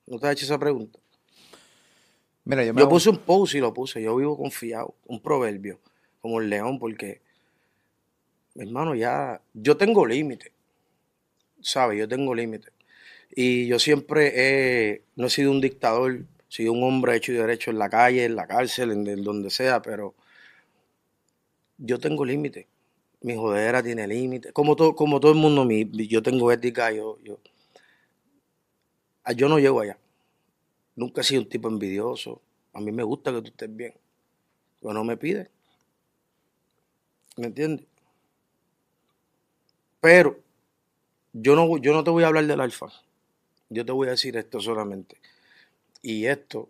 [0.06, 0.98] ¿No te has hecho esa pregunta?
[2.44, 4.02] Mira, yo, puse un post y lo puse.
[4.02, 4.94] Yo vivo confiado.
[5.06, 5.78] Un proverbio.
[6.20, 7.22] Como el león, porque,
[8.56, 9.40] hermano, ya.
[9.54, 10.52] Yo tengo límite.
[11.60, 11.98] ¿Sabes?
[11.98, 12.70] Yo tengo límite.
[13.34, 15.02] Y yo siempre he.
[15.16, 16.12] No he sido un dictador.
[16.14, 19.50] He sido un hombre hecho y derecho en la calle, en la cárcel, en, donde
[19.50, 20.14] sea, pero.
[21.78, 22.68] Yo tengo límite.
[23.22, 24.52] Mi jodera tiene límite.
[24.52, 26.92] Como, todo, como todo el mundo, mi, yo tengo ética.
[26.92, 27.38] Yo, yo,
[29.36, 29.98] yo no llego allá.
[30.96, 32.42] Nunca he sido un tipo envidioso.
[32.72, 33.94] A mí me gusta que tú estés bien.
[34.80, 35.50] Pero no me pide.
[37.36, 37.86] ¿Me entiendes?
[40.02, 40.36] Pero
[41.32, 42.88] yo no, yo no te voy a hablar del alfa.
[43.70, 45.16] Yo te voy a decir esto solamente.
[46.02, 46.68] Y esto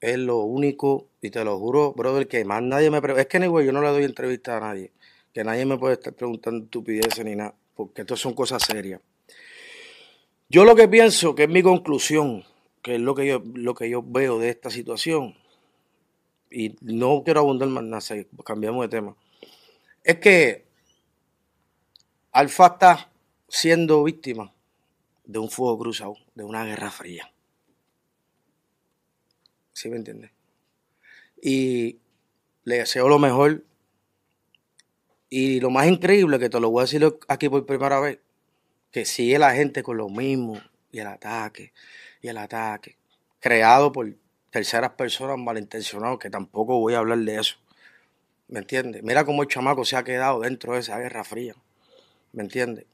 [0.00, 3.20] es lo único, y te lo juro, brother, que más nadie me pregunta.
[3.20, 4.90] Es que, güey, yo no le doy entrevista a nadie.
[5.34, 7.54] Que nadie me puede estar preguntando estupideces ni nada.
[7.76, 9.02] Porque esto son cosas serias.
[10.48, 12.44] Yo lo que pienso, que es mi conclusión,
[12.80, 15.36] que es lo que yo, lo que yo veo de esta situación,
[16.50, 19.16] y no quiero abundar más nada, cambiamos de tema,
[20.02, 20.71] es que
[22.34, 23.10] Alfa está
[23.46, 24.54] siendo víctima
[25.24, 27.30] de un fuego cruzado, de una guerra fría.
[29.74, 30.30] ¿Sí me entiendes?
[31.42, 31.98] Y
[32.64, 33.62] le deseo lo mejor.
[35.28, 38.18] Y lo más increíble, que te lo voy a decir aquí por primera vez,
[38.90, 40.58] que sigue la gente con lo mismo
[40.90, 41.74] y el ataque
[42.22, 42.96] y el ataque,
[43.40, 44.10] creado por
[44.48, 47.56] terceras personas malintencionadas, que tampoco voy a hablar de eso.
[48.48, 49.02] ¿Me entiendes?
[49.02, 51.54] Mira cómo el chamaco se ha quedado dentro de esa guerra fría.
[52.32, 52.86] ¿Me entiendes?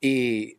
[0.00, 0.58] Y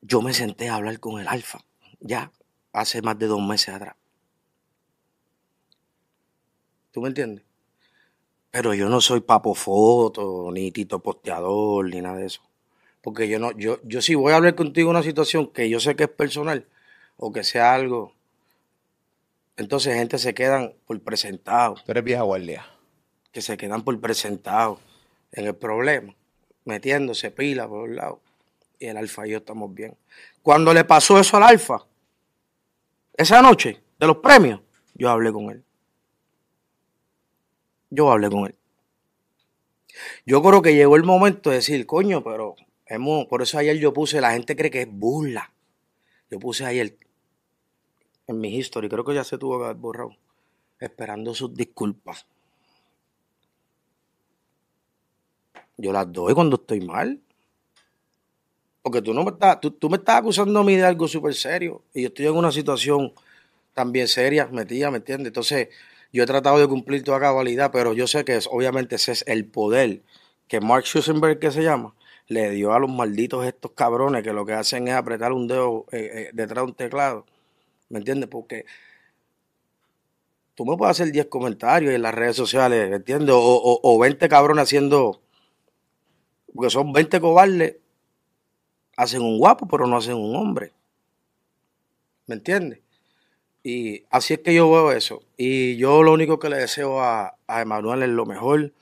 [0.00, 1.60] yo me senté a hablar con el Alfa,
[2.00, 2.32] ya
[2.72, 3.94] hace más de dos meses atrás.
[6.90, 7.44] ¿Tú me entiendes?
[8.50, 12.42] Pero yo no soy papo foto, ni tito posteador, ni nada de eso.
[13.00, 15.96] Porque yo no, yo, yo si voy a hablar contigo una situación que yo sé
[15.96, 16.66] que es personal,
[17.16, 18.12] o que sea algo,
[19.56, 21.76] entonces gente se quedan por presentado.
[21.86, 22.66] Pero eres vieja guardia.
[23.32, 24.78] Que se quedan por presentado
[25.32, 26.14] en el problema,
[26.64, 28.20] metiéndose pila por un lado.
[28.78, 29.96] Y el alfa y yo estamos bien.
[30.42, 31.84] Cuando le pasó eso al alfa,
[33.14, 34.60] esa noche de los premios,
[34.94, 35.64] yo hablé con él
[37.92, 38.56] yo hablé con él.
[40.24, 43.92] Yo creo que llegó el momento de decir, coño, pero hemos, por eso ayer yo
[43.92, 45.52] puse, la gente cree que es burla.
[46.30, 46.96] Yo puse ayer
[48.26, 50.16] en mi history, creo que ya se tuvo que haber borrado,
[50.80, 52.26] esperando sus disculpas.
[55.76, 57.20] Yo las doy cuando estoy mal.
[58.82, 61.34] Porque tú no me estás, tú, tú me estás acusando a mí de algo súper
[61.34, 61.82] serio.
[61.94, 63.12] Y yo estoy en una situación
[63.74, 65.28] también seria, metida, ¿me entiendes?
[65.28, 65.68] Entonces,
[66.12, 69.24] yo he tratado de cumplir toda cabalidad, pero yo sé que es, obviamente ese es
[69.26, 70.02] el poder
[70.46, 71.94] que Mark Schusenberg, que se llama,
[72.28, 75.86] le dio a los malditos estos cabrones que lo que hacen es apretar un dedo
[75.92, 77.24] eh, eh, detrás de un teclado.
[77.88, 78.28] ¿Me entiendes?
[78.28, 78.66] Porque
[80.54, 83.34] tú me puedes hacer 10 comentarios en las redes sociales, ¿me entiendes?
[83.34, 85.21] O, o 20 cabrones haciendo,
[86.54, 87.76] porque son 20 cobardes,
[88.96, 90.72] hacen un guapo, pero no hacen un hombre.
[92.26, 92.80] ¿Me entiendes?
[93.62, 95.22] Y así es que yo veo eso.
[95.36, 98.72] Y yo lo único que le deseo a, a Emanuel es lo mejor.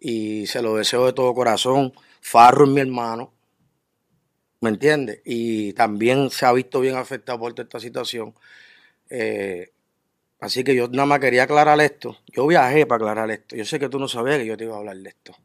[0.00, 1.92] Y se lo deseo de todo corazón.
[2.20, 3.32] Farro es mi hermano.
[4.60, 5.20] ¿Me entiendes?
[5.24, 8.34] Y también se ha visto bien afectado por esta situación.
[9.10, 9.72] Eh,
[10.40, 12.18] así que yo nada más quería aclarar esto.
[12.26, 13.56] Yo viajé para aclarar esto.
[13.56, 15.36] Yo sé que tú no sabías que yo te iba a hablar de esto.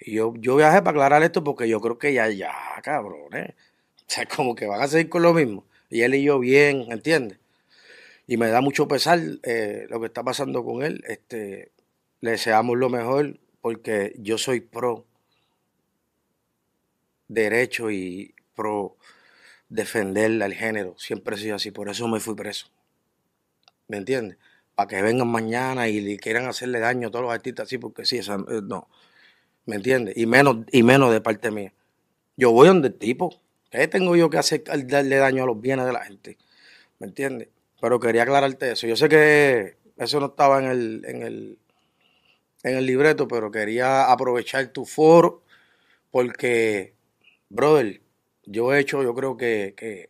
[0.00, 3.54] Y yo, yo viajé para aclarar esto porque yo creo que ya, ya, cabrón, ¿eh?
[4.00, 5.66] O sea, como que van a seguir con lo mismo.
[5.90, 7.38] Y él y yo bien, ¿entiendes?
[8.28, 11.02] y me da mucho pesar eh, lo que está pasando con él.
[11.08, 11.72] Este,
[12.20, 15.06] le deseamos lo mejor porque yo soy pro
[17.26, 18.98] derecho y pro
[19.70, 20.94] defender al género.
[20.98, 22.68] Siempre he sido así, por eso me fui preso.
[23.88, 24.36] ¿Me entiendes?
[24.74, 28.04] Para que vengan mañana y le quieran hacerle daño a todos los artistas así, porque
[28.04, 28.88] sí, esa, eh, no.
[29.68, 30.16] ¿Me entiendes?
[30.16, 31.74] Y menos, y menos de parte mía.
[32.38, 33.38] Yo voy donde el tipo.
[33.70, 36.38] ¿Qué tengo yo que hacer darle daño a los bienes de la gente?
[36.98, 37.48] ¿Me entiendes?
[37.78, 38.86] Pero quería aclararte eso.
[38.86, 41.58] Yo sé que eso no estaba en el, en el,
[42.62, 45.42] en el libreto, pero quería aprovechar tu foro
[46.10, 46.94] Porque,
[47.50, 48.00] brother,
[48.46, 50.08] yo he hecho, yo creo que, que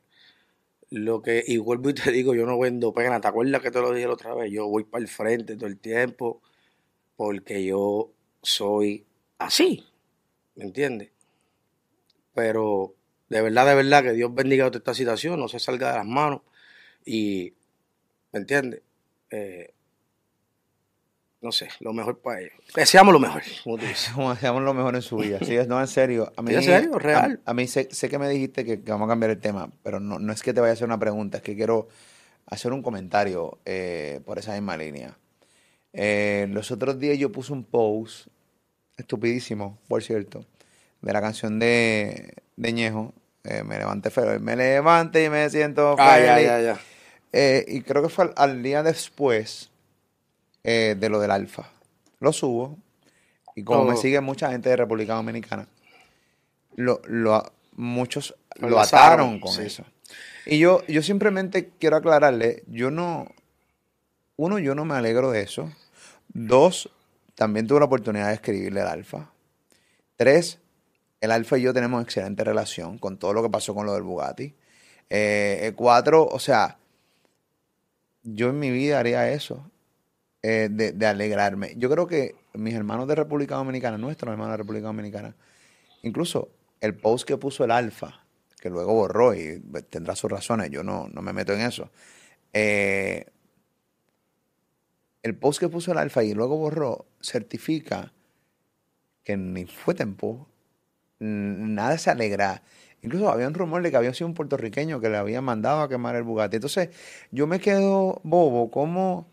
[0.91, 3.21] lo que, y vuelvo y te digo, yo no vendo pena.
[3.21, 4.53] ¿Te acuerdas que te lo dije la otra vez?
[4.53, 6.43] Yo voy para el frente todo el tiempo
[7.17, 9.08] porque yo soy
[9.39, 9.87] así,
[10.57, 11.11] ¿me entiendes?
[12.35, 12.95] Pero
[13.29, 16.07] de verdad, de verdad, que Dios bendiga toda esta situación, no se salga de las
[16.07, 16.43] manos
[17.05, 17.55] y,
[18.33, 18.83] ¿me entiendes?
[19.31, 19.75] Eh,
[21.41, 22.55] no sé, lo mejor para ellos.
[22.75, 25.39] Deseamos lo mejor, como deseamos lo mejor en su vida.
[25.45, 26.33] Sí, no, en serio.
[26.37, 26.99] A mí, ¿En serio?
[26.99, 27.41] Real.
[27.45, 29.71] A, a mí sé, sé, que me dijiste que, que, vamos a cambiar el tema,
[29.83, 31.89] pero no, no, es que te vaya a hacer una pregunta, es que quiero
[32.47, 35.17] hacer un comentario eh, por esa misma línea.
[35.93, 38.29] Eh, los otros días yo puse un post,
[38.99, 40.45] estupidísimo, por cierto,
[41.01, 45.97] de la canción de, de Ñejo, eh, Me levanté feliz, me levante y me siento
[45.97, 46.11] feliz.
[46.11, 46.81] Ah, ya, ya, ya.
[47.33, 49.71] Eh, y creo que fue al, al día después
[50.65, 51.71] eh, de lo del Alfa.
[52.21, 52.77] Lo subo.
[53.55, 55.67] Y como me sigue mucha gente de República Dominicana,
[56.77, 57.43] lo, lo,
[57.75, 59.63] muchos lo, lo ataron con sí.
[59.63, 59.85] eso.
[60.47, 63.27] Y yo, yo simplemente quiero aclararle, yo no,
[64.37, 65.73] uno, yo no me alegro de eso.
[66.29, 66.91] Dos,
[67.39, 69.31] también tuve la oportunidad de escribirle al Alfa.
[70.17, 70.59] Tres,
[71.21, 74.03] el Alfa y yo tenemos excelente relación con todo lo que pasó con lo del
[74.03, 74.57] Bugatti.
[75.09, 76.79] Eh, cuatro, o sea,
[78.25, 79.71] yo en mi vida haría eso,
[80.43, 81.75] eh, de, alegrarme.
[81.77, 85.37] Yo creo que mis hermanos de República Dominicana, nuestros hermanos de República Dominicana,
[86.03, 86.49] incluso
[86.81, 88.21] el post que puso el Alfa,
[88.61, 91.89] que luego borró y tendrá sus razones, yo no, no me meto en eso.
[92.53, 93.27] Eh,
[95.23, 98.13] el post que puso el Alfa y luego borró certifica
[99.25, 100.49] que ni fue tiempo,
[101.19, 102.63] nada se alegra.
[103.03, 105.89] Incluso había un rumor de que había sido un puertorriqueño que le había mandado a
[105.89, 106.57] quemar el Bugatti.
[106.57, 106.91] Entonces,
[107.31, 109.27] yo me quedo bobo, como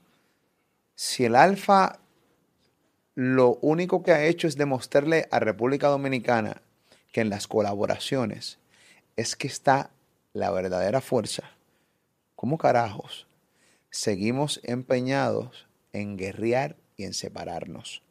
[0.95, 2.00] si el Alfa
[3.15, 6.62] lo único que ha hecho es demostrarle a República Dominicana
[7.13, 8.60] que en las colaboraciones
[9.15, 9.91] es que está
[10.34, 11.43] la verdadera fuerza.
[12.36, 13.28] ¿Cómo carajos
[13.89, 18.01] seguimos empeñados en guerrear y en separarnos?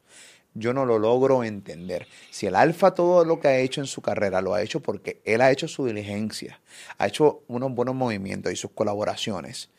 [0.57, 2.07] Yo no lo logro entender.
[2.31, 5.21] Si el Alfa todo lo que ha hecho en su carrera lo ha hecho porque
[5.25, 6.61] él ha hecho su diligencia,
[6.97, 9.69] ha hecho unos buenos movimientos y sus colaboraciones.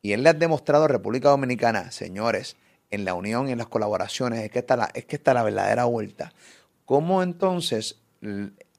[0.00, 2.56] Y él le ha demostrado a República Dominicana, señores,
[2.90, 5.42] en la unión y en las colaboraciones, es que está la, es que está la
[5.42, 6.32] verdadera vuelta.
[6.86, 7.98] ¿Cómo entonces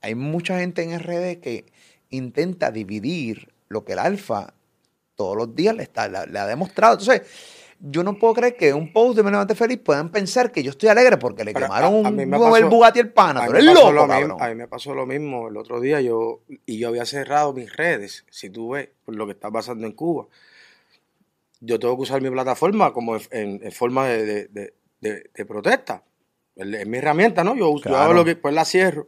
[0.02, 1.66] hay mucha gente en RD que
[2.10, 4.54] intenta dividir lo que el Alfa
[5.16, 6.94] todos los días le, está, le, le ha demostrado?
[6.94, 7.22] Entonces,
[7.80, 10.72] yo no puedo creer que un post de Me Levante Feliz puedan pensar que yo
[10.72, 13.44] estoy alegre porque le pero quemaron a, a un, pasó, el Bugatti el pana.
[13.46, 16.80] Pero es loco, mismo, A mí me pasó lo mismo el otro día yo y
[16.80, 20.28] yo había cerrado mis redes, si tú ves, por lo que está pasando en Cuba.
[21.60, 25.46] Yo tengo que usar mi plataforma como en, en forma de, de, de, de, de
[25.46, 26.04] protesta.
[26.56, 27.56] Es mi herramienta, ¿no?
[27.56, 27.98] Yo, claro.
[27.98, 29.08] yo hago lo que pues la cierro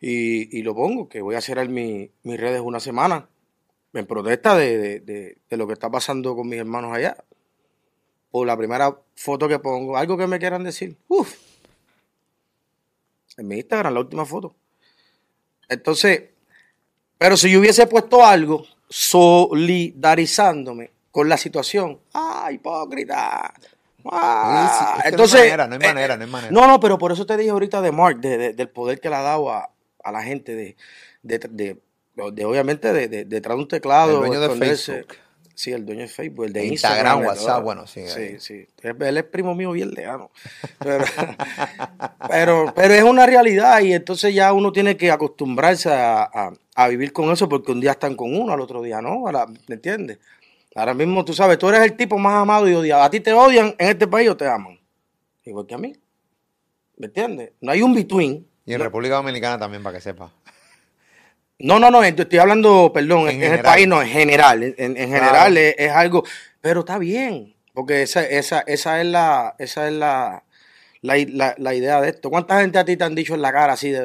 [0.00, 3.28] y, y, lo pongo, que voy a cerrar mi, mis redes una semana
[3.92, 7.16] en protesta de, de, de, lo que está pasando con mis hermanos allá
[8.30, 10.96] por la primera foto que pongo, algo que me quieran decir.
[11.08, 11.34] Uf.
[13.36, 14.54] En mi Instagram, la última foto.
[15.68, 16.24] Entonces,
[17.16, 23.52] pero si yo hubiese puesto algo solidarizándome con la situación, ¡ah, hipócrita!
[24.10, 25.02] ¡Ah!
[25.04, 26.52] Entonces, no hay manera, no hay manera, no hay manera.
[26.52, 29.10] No, no, pero por eso te dije ahorita de Mark, de, de, del poder que
[29.10, 29.70] le ha dado a,
[30.02, 30.76] a la gente de,
[31.22, 34.12] de, obviamente, de, detrás de un teclado.
[34.12, 35.14] El dueño de Facebook.
[35.60, 38.00] Sí, el dueño de Facebook, el de Instagram, Instagram WhatsApp, bueno, sí.
[38.06, 38.66] Sí, sí.
[38.82, 40.30] Él es primo mío bien lejano.
[40.78, 41.04] Pero,
[42.30, 46.88] pero, pero, es una realidad y entonces ya uno tiene que acostumbrarse a, a, a,
[46.88, 49.24] vivir con eso porque un día están con uno, al otro día no,
[49.68, 50.18] ¿me entiendes?
[50.74, 53.02] Ahora mismo tú sabes, tú eres el tipo más amado y odiado.
[53.02, 54.80] A ti te odian en este país o te aman.
[55.44, 55.92] Igual que a mí.
[56.96, 57.52] ¿Me entiendes?
[57.60, 58.48] No hay un between.
[58.64, 58.80] Y en.
[58.80, 60.32] República Dominicana también, para que sepa.
[61.60, 64.62] No, no, no, estoy hablando, perdón, en, en el país no, en general.
[64.62, 65.56] En, en general claro.
[65.56, 66.24] es, es, algo,
[66.60, 70.44] pero está bien, porque esa, esa, esa es la, esa es la,
[71.02, 72.30] la, la, la idea de esto.
[72.30, 74.00] ¿Cuánta gente a ti te han dicho en la cara así de,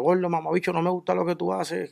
[0.00, 1.90] gordo, mamabicho, no me gusta lo que tú haces?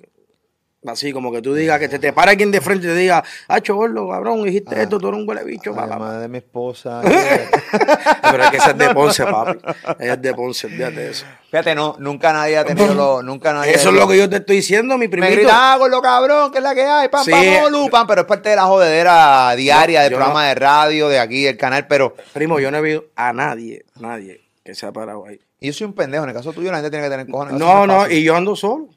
[0.87, 3.25] Así como que tú digas, que te, te para alguien de frente y te diga,
[3.49, 5.99] hacho, gordo, cabrón, dijiste ah, esto, tú eres un huele bicho, papá.
[5.99, 7.01] Madre de mi esposa.
[8.31, 9.59] Pero es que esa es de Ponce, papi.
[9.99, 11.27] Ella es de Ponce, fíjate de eso.
[11.51, 13.73] Fíjate, no, nunca nadie ha tenido lo, nunca nadie.
[13.75, 15.31] Eso es lo que yo te estoy diciendo, mi primito.
[15.31, 18.23] Me grita, ah, gordo, cabrón, que es la que hay, pam, sí, pam, lupan, pero
[18.23, 21.87] es parte de la jodedera diaria del programa no, de radio, de aquí, del canal,
[21.87, 22.15] pero.
[22.33, 25.39] Primo, yo no he visto a nadie, nadie que se ha parado ahí.
[25.61, 27.55] Y yo soy un pendejo, en el caso tuyo la gente tiene que tener cojones.
[27.55, 28.89] No, no, y yo ando solo.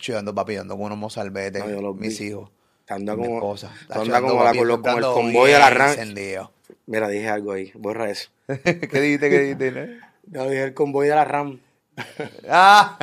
[0.00, 2.26] Yo ando papi, ando con unos mozalbetes, no, mis vi.
[2.26, 2.50] hijos.
[2.88, 3.72] Anda como, esposa.
[3.88, 5.96] anda como, la, con, con, el convoy de la RAM.
[6.86, 8.30] Mira, dije algo ahí, borra eso.
[8.46, 9.30] ¿Qué dijiste?
[9.30, 10.00] ¿Qué dijiste?
[10.24, 11.60] No, dije el convoy de la RAM.
[12.48, 12.96] Ah.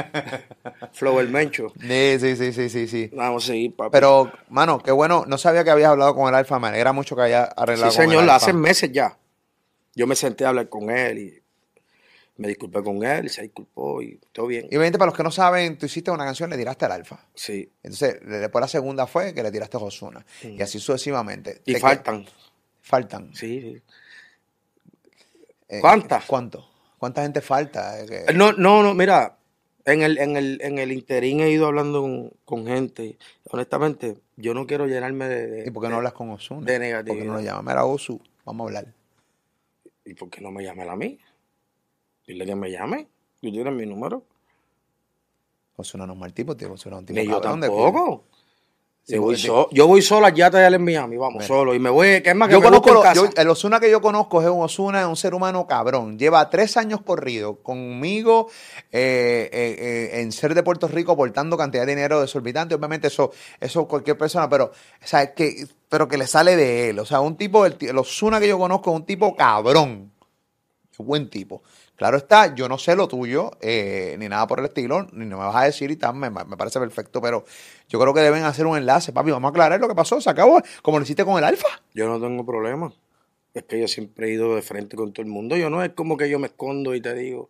[0.94, 1.74] Flow el Mencho.
[1.80, 3.12] Sí, sí, sí, sí, sí, sí.
[3.14, 3.92] Vamos a seguir, papi.
[3.92, 5.26] Pero, mano, qué bueno.
[5.28, 6.60] No sabía que habías hablado con el Alfa.
[6.60, 9.18] Me alegra mucho que haya arreglado sí, con señor, el hace meses ya.
[9.96, 11.39] Yo me senté a hablar con él y
[12.40, 14.64] me disculpé con él se disculpó y todo bien.
[14.72, 17.26] Y obviamente, para los que no saben, tú hiciste una canción, le tiraste al Alfa.
[17.36, 17.70] Sí.
[17.84, 20.26] Entonces, después la segunda fue que le tiraste a Ozuna.
[20.44, 21.62] Y así sucesivamente.
[21.66, 22.26] Y faltan.
[22.82, 23.36] Faltan.
[23.36, 23.82] Sí, sí.
[25.68, 26.26] Eh, ¿Cuántas?
[26.26, 26.68] ¿Cuánto?
[26.98, 28.02] ¿Cuánta gente falta?
[28.02, 29.38] Eh, que- No, no, no, mira,
[29.86, 33.18] en el, en el, en el interín he ido hablando con, con gente.
[33.52, 35.48] Honestamente, yo no quiero llenarme de.
[35.48, 36.66] de- ¿Y por qué no hablas con Ozuna?
[36.66, 37.64] de ¿Por qué no lo llamas?
[37.66, 38.94] Mira, Ozu, vamos a hablar.
[40.06, 41.20] ¿Y por qué no me llama él a mí?
[42.30, 43.08] Dile que me llame.
[43.42, 44.24] Tú tienes mi número.
[45.78, 46.72] Ozuna no es mal tipo, tío.
[46.72, 48.26] Ozuna es un tipo Ni yo tampoco.
[49.02, 51.48] Sí, yo, voy so- yo voy solo allá en Miami, vamos, Mira.
[51.48, 51.74] solo.
[51.74, 53.16] Y me voy, ¿qué es más que Yo me conozco, lo- casa?
[53.16, 56.20] yo- el Osuna que yo conozco es un Osuna, es un ser humano cabrón.
[56.20, 58.50] Lleva tres años corrido conmigo
[58.92, 62.76] eh, eh, eh, en ser de Puerto Rico aportando cantidad de dinero desorbitante.
[62.76, 67.00] Obviamente eso, eso cualquier persona, pero, o sea, que, pero que le sale de él.
[67.00, 70.12] O sea, un tipo, el, el Osuna que yo conozco es un tipo cabrón.
[71.00, 71.64] Buen tipo.
[72.00, 75.38] Claro está, yo no sé lo tuyo, eh, ni nada por el estilo, ni no
[75.38, 77.44] me vas a decir y tal, me, me parece perfecto, pero
[77.90, 80.30] yo creo que deben hacer un enlace, papi, vamos a aclarar lo que pasó, se
[80.30, 81.68] acabó, como lo hiciste con el Alfa.
[81.94, 82.94] Yo no tengo problema.
[83.54, 85.58] Es que yo siempre he ido de frente con todo el mundo.
[85.58, 87.50] Yo no es como que yo me escondo y te digo,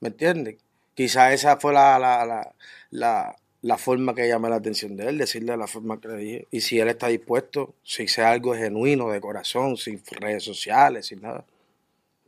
[0.00, 0.56] ¿me entiendes?
[0.94, 2.54] Quizás esa fue la, la, la,
[2.90, 6.48] la, la forma que llamé la atención de él, decirle la forma que le dije.
[6.50, 11.20] Y si él está dispuesto, si sea algo genuino, de corazón, sin redes sociales, sin
[11.20, 11.44] nada,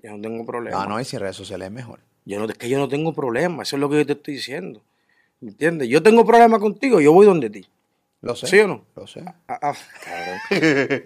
[0.02, 0.84] yo no tengo problema.
[0.84, 2.00] No, no, y sin redes sociales es mejor.
[2.24, 4.34] Yo no, es que yo no tengo problema, eso es lo que yo te estoy
[4.34, 4.82] diciendo.
[5.40, 5.88] ¿Me entiendes?
[5.88, 7.66] Yo tengo problema contigo, yo voy donde ti.
[8.22, 8.46] Lo sé.
[8.46, 8.84] ¿Sí o no?
[8.96, 9.22] Lo sé.
[9.46, 11.02] Ah, ah, cabrón.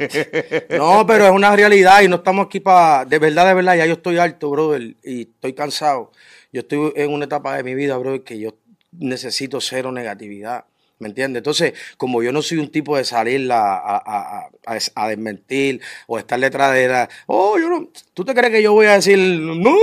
[0.78, 3.04] no, pero es una realidad y no estamos aquí para.
[3.04, 6.12] De verdad, de verdad, ya yo estoy alto, brother, y estoy cansado.
[6.52, 8.54] Yo estoy en una etapa de mi vida, brother, que yo
[8.92, 10.64] necesito cero negatividad.
[11.00, 11.40] ¿Me entiendes?
[11.40, 16.18] Entonces, como yo no soy un tipo de salir a, a, a, a, desmentir o
[16.18, 17.08] estar detrás de la.
[17.26, 17.88] Oh, yo no.
[18.14, 19.18] ¿Tú te crees que yo voy a decir.
[19.18, 19.74] No,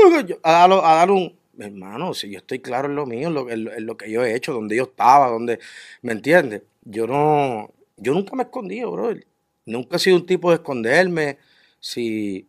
[0.44, 1.36] a, darlo- a dar un.
[1.60, 4.24] Hermano, si yo estoy claro en lo mío, en lo, en en lo que yo
[4.24, 5.60] he hecho, donde yo estaba, donde.
[6.04, 6.62] ¿Me entiendes?
[6.84, 7.74] Yo no.
[7.98, 9.26] Yo nunca me he escondido, brother.
[9.66, 11.40] Nunca he sido un tipo de esconderme.
[11.80, 12.48] Si.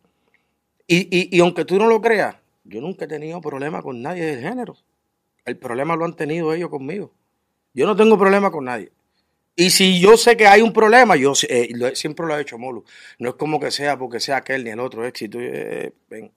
[0.87, 4.25] Y, y, y aunque tú no lo creas, yo nunca he tenido problema con nadie
[4.25, 4.77] del género.
[5.45, 7.13] El problema lo han tenido ellos conmigo.
[7.73, 8.91] Yo no tengo problema con nadie.
[9.55, 12.85] Y si yo sé que hay un problema, yo eh, siempre lo he hecho, Molu.
[13.19, 15.37] No es como que sea porque sea aquel ni el otro éxito.
[15.41, 16.31] Eh, ven,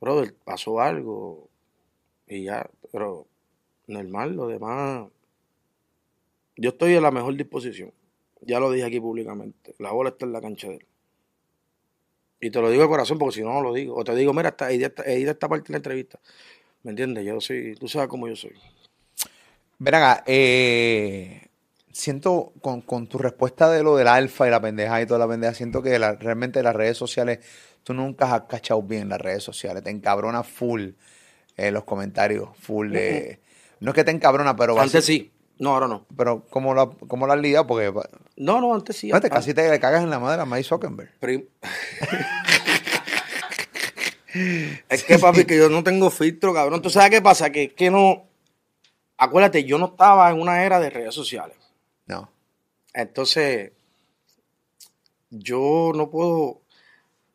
[0.00, 1.48] brother, pasó algo
[2.26, 3.26] y ya, pero
[3.86, 5.08] normal, lo demás.
[6.56, 7.92] Yo estoy en la mejor disposición.
[8.40, 9.74] Ya lo dije aquí públicamente.
[9.78, 10.86] La bola está en la cancha de él.
[12.40, 13.96] Y te lo digo de corazón porque si no, no lo digo.
[13.96, 16.18] O te digo, mira, edita, edita esta parte de la entrevista.
[16.82, 17.24] ¿Me entiendes?
[17.24, 18.54] Yo soy, tú sabes cómo yo soy.
[19.84, 21.48] Ven acá, eh,
[21.92, 25.28] siento con, con tu respuesta de lo del alfa y la pendeja y toda la
[25.28, 27.40] pendeja, siento que la- realmente las redes sociales,
[27.82, 30.92] tú nunca has cachado bien las redes sociales, te encabrona full
[31.58, 33.40] eh, los comentarios, full de...
[33.80, 34.80] No es que te encabrona, pero...
[34.80, 35.30] Antes sí.
[35.58, 36.06] No, ahora no.
[36.16, 37.66] Pero ¿cómo lo, cómo lo has lidiado?
[37.66, 37.92] Porque
[38.36, 39.12] No, no, antes sí.
[39.12, 41.10] antes- casi te le cagas en la madre a Mike Zuckerberg.
[41.20, 41.44] Prim-
[44.88, 46.80] es que, papi, que yo no tengo filtro, cabrón.
[46.80, 47.50] ¿Tú sabes qué pasa?
[47.50, 48.24] Que, que no.
[49.16, 51.56] Acuérdate, yo no estaba en una era de redes sociales.
[52.06, 52.30] No.
[52.92, 53.72] Entonces,
[55.30, 56.60] yo no puedo.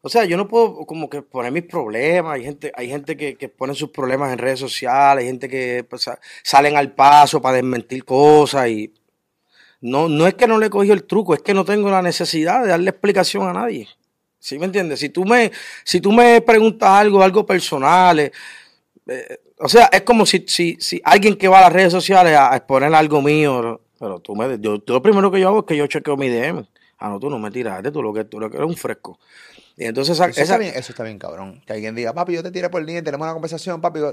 [0.01, 2.35] O sea, yo no puedo como que poner mis problemas.
[2.35, 5.85] Hay gente, hay gente que, que pone sus problemas en redes sociales, hay gente que
[5.89, 8.93] pues, sa- salen al paso para desmentir cosas y.
[9.81, 12.01] No, no es que no le he cogido el truco, es que no tengo la
[12.01, 13.87] necesidad de darle explicación a nadie.
[14.37, 14.99] ¿Sí me entiendes?
[14.99, 15.51] Si tú me,
[15.85, 18.31] si tú me preguntas algo, algo personal, eh,
[19.09, 22.35] eh, o sea, es como si, si, si alguien que va a las redes sociales
[22.35, 25.65] a, a exponer algo mío, pero tú me, yo, lo primero que yo hago es
[25.65, 26.65] que yo chequeo mi DM.
[26.99, 29.19] Ah, no, tú no me tiraste, tú lo que, tú lo que eres un fresco.
[29.77, 31.61] Y entonces esa, Eso, esa- está bien, eso está bien, cabrón.
[31.65, 33.99] Que alguien diga, papi, yo te tiré por el día, tenemos una conversación, papi.
[33.99, 34.03] Y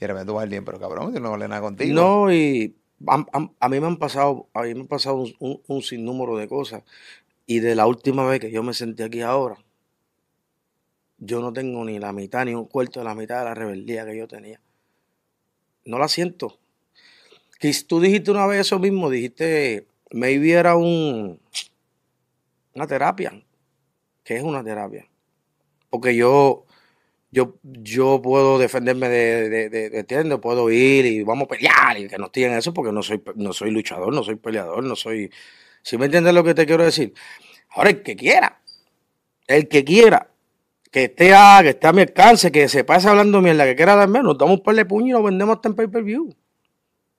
[0.00, 1.94] de repente tú vas al día, pero cabrón, yo no vale nada contigo.
[1.94, 2.74] No, y
[3.06, 5.82] a, a- a mí me han pasado, a mí me han pasado un, un- un
[5.82, 6.82] sinnúmero de cosas.
[7.46, 9.56] Y de la última vez que yo me senté aquí ahora,
[11.20, 14.06] yo no tengo ni la mitad, ni un cuarto de la mitad de la rebeldía
[14.06, 14.60] que yo tenía.
[15.84, 16.58] No la siento.
[17.58, 21.38] Que tú dijiste una vez eso mismo, dijiste, maybe era un,
[22.74, 23.32] una terapia.
[24.24, 25.06] ¿Qué es una terapia?
[25.90, 26.64] Porque yo,
[27.30, 30.38] yo, yo puedo defenderme de, de, de.
[30.38, 33.52] Puedo ir y vamos a pelear y que no estoy eso porque no soy, no
[33.52, 35.30] soy luchador, no soy peleador, no soy...
[35.82, 37.12] ¿Sí me entiendes lo que te quiero decir?
[37.70, 38.60] Ahora, el que quiera,
[39.46, 40.29] el que quiera,
[40.90, 43.94] que esté a, que esté a mi alcance, que se pase hablando mierda, que quiera
[43.94, 46.34] darme, nos damos un par de puños y lo vendemos hasta en pay-per-view.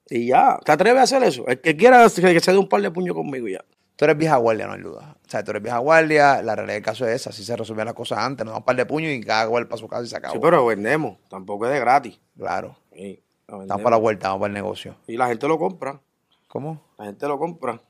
[0.09, 1.47] Y ya, ¿te atreves a hacer eso?
[1.47, 3.63] El que quiera que se dé un par de puños conmigo ya.
[3.95, 5.15] Tú eres vieja guardia, no hay duda.
[5.26, 7.86] O sea, tú eres vieja guardia, la realidad del caso es esa, así se resolvían
[7.86, 10.03] las cosas antes, nos damos un par de puños y cada cual para su casa
[10.03, 10.34] y se acabó.
[10.34, 12.19] Sí, pero vendemos, tampoco es de gratis.
[12.38, 12.76] Claro.
[12.93, 14.95] Sí, Estamos para la vuelta, vamos para el negocio.
[15.07, 16.01] Y la gente lo compra,
[16.47, 16.82] ¿Cómo?
[16.97, 17.82] la gente lo compra.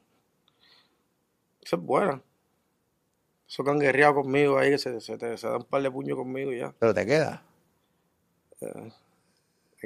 [1.61, 2.21] Eso es bueno.
[3.51, 5.91] Eso que han guerreado conmigo ahí, que se, se, te- se da un par de
[5.91, 6.73] puños conmigo y ya.
[6.79, 7.43] Pero te queda.
[8.59, 8.67] Te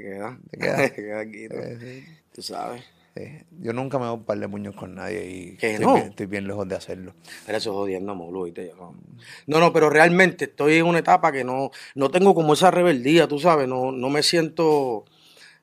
[0.04, 0.38] queda.
[0.52, 0.76] Te queda.
[0.90, 1.56] Te queda aquí, ¿no?
[1.62, 2.84] Eh, sí, Tú sabes.
[3.16, 3.24] sí.
[3.62, 5.94] Yo nunca me doy un par de puños con nadie y ¿Que estoy, no?
[5.96, 7.16] bien, estoy bien lejos de hacerlo.
[7.46, 8.68] Pero eso es jodiendo, molo, ¿viste?
[8.68, 8.96] Yo No.
[9.48, 13.28] no, no, pero realmente estoy en una etapa que no, no tengo como esa rebeldía,
[13.28, 15.06] tú sabes, no, no me siento,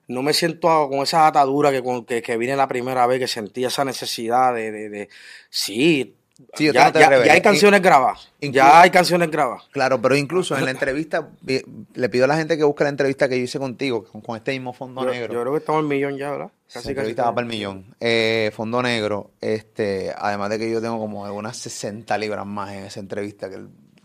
[0.09, 3.63] no me siento con esa atadura que, que, que vine la primera vez, que sentí
[3.63, 5.09] esa necesidad de, de, de-
[5.49, 6.17] sí,
[6.55, 9.63] Sí, ya, ya- ya hay canciones grabadas, ya hay canciones grabadas.
[9.71, 11.61] Claro, pero incluso en la entrevista, vi-
[11.93, 14.35] le pido a la gente que busque la entrevista que yo hice contigo, con, con
[14.37, 15.31] este mismo fondo Yo, negro.
[15.33, 16.51] yo creo que estamos en millón ya, ¿verdad?
[16.67, 17.85] Esa entrevista va para el millón.
[17.99, 22.85] Eh, fondo negro, este, además de que yo tengo como unas 60 libras más en
[22.85, 23.59] esa entrevista, que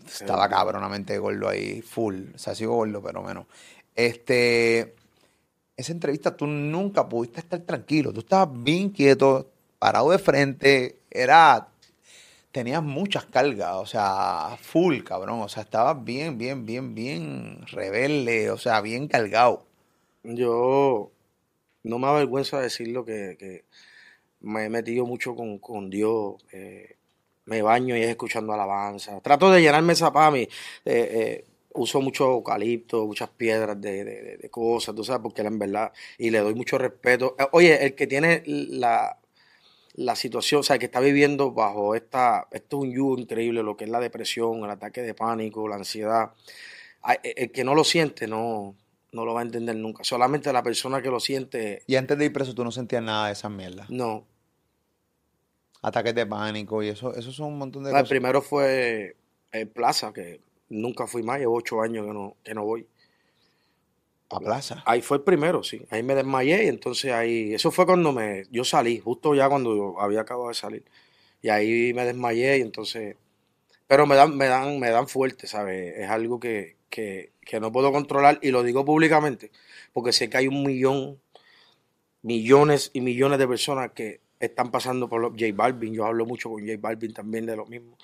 [0.07, 2.25] estaba cabronamente gordo ahí, full.
[2.35, 3.47] O sea, sigo gordo, pero menos.
[3.95, 4.93] Este,
[5.75, 8.13] esa entrevista tú nunca pudiste estar tranquilo.
[8.13, 9.49] Tú estabas bien quieto,
[9.79, 11.68] parado de frente, era...
[12.51, 15.41] Tenías muchas cargas, o sea, full, cabrón.
[15.41, 19.65] O sea, estabas bien, bien, bien, bien rebelde, o sea, bien cargado.
[20.23, 21.11] Yo
[21.83, 23.65] no me avergüenza decirlo que,
[24.41, 26.35] me he metido mucho con, Dios.
[26.53, 26.97] eh,
[27.45, 29.21] me baño y es escuchando alabanza.
[29.21, 30.43] Trato de llenarme esa pami.
[30.43, 30.49] Eh,
[30.85, 31.45] eh,
[31.75, 35.93] uso mucho eucalipto, muchas piedras de, de- de- de cosas, tú sabes, porque en verdad,
[36.19, 37.35] y le doy mucho respeto.
[37.39, 39.18] Eh, Oye, el que tiene la,
[39.99, 43.63] la situación, o sea, el que está viviendo bajo esta, esto es un yugo increíble,
[43.63, 46.31] lo que es la depresión, el ataque de pánico, la ansiedad.
[47.01, 48.75] Ay, El el que no lo siente no,
[49.11, 50.05] no lo va a entender nunca.
[50.05, 53.27] Solamente la persona que lo siente, Y antes de ir preso tú no sentías nada
[53.27, 53.89] de esas mierdas.
[53.89, 54.25] no.
[55.81, 58.09] Ataques de pánico y eso, eso son un montón de El cosas.
[58.09, 59.15] primero fue
[59.73, 62.85] Plaza, que nunca fui más, llevo ocho años que no, que no voy.
[64.31, 64.83] A plaza.
[64.85, 65.81] Ahí fue el primero, sí.
[65.89, 69.75] Ahí me desmayé y entonces ahí, eso fue cuando me, yo salí, justo ya cuando
[69.75, 70.83] yo había acabado de salir.
[71.41, 73.15] Y ahí me desmayé y entonces,
[73.87, 75.97] pero me dan, me dan, me dan fuerte, ¿sabes?
[75.97, 79.51] Es algo que, que, que no puedo controlar y lo digo públicamente,
[79.93, 81.19] porque sé que hay un millón,
[82.21, 86.49] millones y millones de personas que están pasando por lo, J Balvin, yo hablo mucho
[86.49, 87.97] con J Balvin también de lo mismo.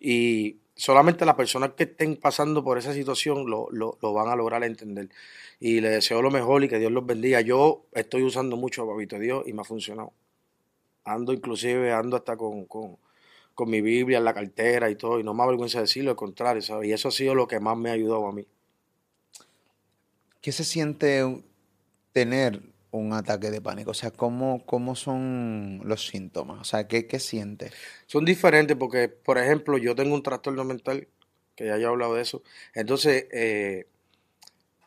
[0.00, 4.36] Y solamente las personas que estén pasando por esa situación lo, lo, lo van a
[4.36, 5.08] lograr entender.
[5.60, 7.40] Y le deseo lo mejor y que Dios los bendiga.
[7.40, 10.12] Yo estoy usando mucho a Papito Dios y me ha funcionado.
[11.04, 12.96] Ando inclusive, ando hasta con, con,
[13.54, 16.62] con mi Biblia en la cartera y todo, y no me avergüenza decirlo, al contrario,
[16.62, 16.88] ¿sabes?
[16.88, 18.46] Y eso ha sido lo que más me ha ayudado a mí.
[20.40, 21.42] ¿Qué se siente
[22.12, 23.90] tener un ataque de pánico?
[23.92, 26.60] O sea, ¿cómo, cómo son los síntomas?
[26.60, 27.72] O sea, ¿qué, qué sientes?
[28.06, 31.08] Son diferentes porque, por ejemplo, yo tengo un trastorno mental,
[31.56, 32.42] que ya he hablado de eso.
[32.74, 33.86] Entonces, eh,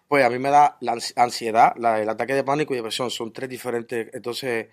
[0.08, 3.34] pues a mí me da la ansi- ansiedad, el ataque de pánico y depresión, son
[3.34, 4.10] tres diferentes.
[4.14, 4.68] Entonces,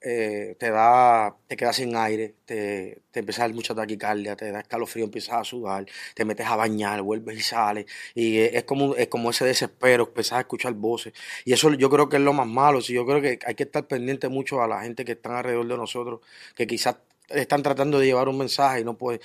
[0.00, 4.50] eh, te da, te quedas sin aire, te, te empieza a dar mucha taquicardia, te
[4.52, 7.86] da escalofrío, empiezas a sudar, te metes a bañar, vuelves y sales.
[8.14, 11.12] Y es como, es como ese desespero, empiezas a escuchar voces.
[11.44, 12.80] Y eso yo creo que es lo más malo.
[12.80, 15.66] Sí, yo creo que hay que estar pendiente mucho a la gente que están alrededor
[15.68, 16.20] de nosotros,
[16.54, 16.96] que quizás
[17.28, 19.20] están tratando de llevar un mensaje y no pueden.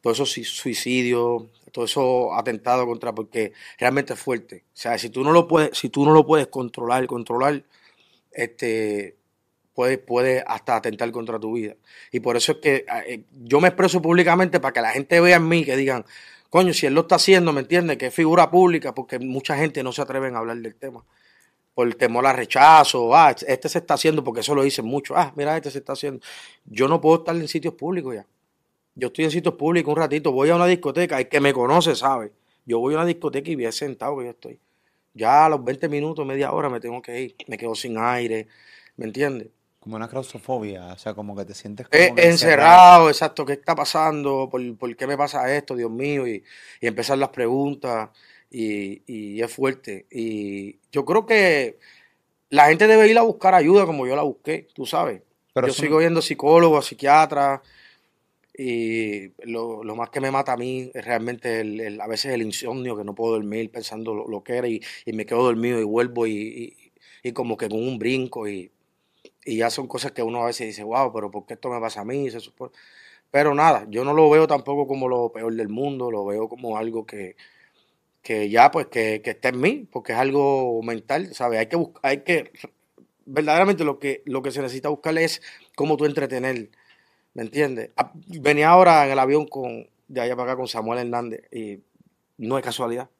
[0.00, 4.64] Todo eso sui- suicidio, todo eso atentado contra, porque realmente es fuerte.
[4.68, 7.64] O sea, si tú no lo puedes, si tú no lo puedes controlar, controlar,
[8.32, 9.15] este
[9.76, 11.76] puede, puede hasta atentar contra tu vida.
[12.10, 15.36] Y por eso es que eh, yo me expreso públicamente para que la gente vea
[15.36, 16.06] en mí, que digan,
[16.48, 17.98] coño, si él lo está haciendo, ¿me entiendes?
[17.98, 21.04] Que es figura pública, porque mucha gente no se atreven a hablar del tema.
[21.74, 25.14] Por el temor al rechazo, ah, este se está haciendo, porque eso lo dicen mucho,
[25.14, 26.24] ah, mira, este se está haciendo.
[26.64, 28.26] Yo no puedo estar en sitios públicos ya.
[28.94, 31.94] Yo estoy en sitios públicos un ratito, voy a una discoteca, el que me conoce
[31.94, 32.32] sabe.
[32.64, 34.58] Yo voy a una discoteca y bien sentado que yo estoy.
[35.12, 38.48] Ya a los 20 minutos, media hora me tengo que ir, me quedo sin aire,
[38.96, 39.48] ¿me entiendes?
[39.86, 43.52] Como una claustrofobia, o sea, como que te sientes como Eh, que encerrado, exacto, ¿qué
[43.52, 44.48] está pasando?
[44.50, 46.26] ¿Por, por qué me pasa esto, Dios mío?
[46.26, 46.42] Y,
[46.80, 48.10] y empezar las preguntas,
[48.50, 50.06] y, y es fuerte.
[50.10, 51.78] Y yo creo que
[52.50, 55.22] la gente debe ir a buscar ayuda como yo la busqué, tú sabes.
[55.54, 57.60] Pero yo eso sigo viendo psicólogos, psiquiatras,
[58.58, 62.32] y lo, lo más que me mata a mí es realmente el, el- a veces
[62.32, 65.42] el insomnio, que no puedo dormir pensando lo, lo que era, y, y me quedo
[65.44, 68.70] dormido y vuelvo y- y como que con un brinco, y,
[69.46, 71.80] y ya son cosas que uno a veces dice, wow, pero ¿por qué esto me
[71.80, 72.28] pasa a mí?
[73.30, 76.76] Pero nada, yo no lo veo tampoco como lo peor del mundo, lo veo como
[76.76, 77.36] algo que,
[78.22, 81.60] que ya pues que, que esté en mí, porque es algo mental, ¿sabes?
[81.60, 82.50] Hay que buscar, hay que,
[83.26, 85.42] verdaderamente lo que, lo que se necesita buscar es
[85.76, 86.70] cómo tú entretener,
[87.34, 87.90] ¿me entiendes?
[87.96, 91.80] Ah, Venía ahora en el avión con, de allá para acá con Samuel Hernández y
[92.38, 93.10] no es casualidad.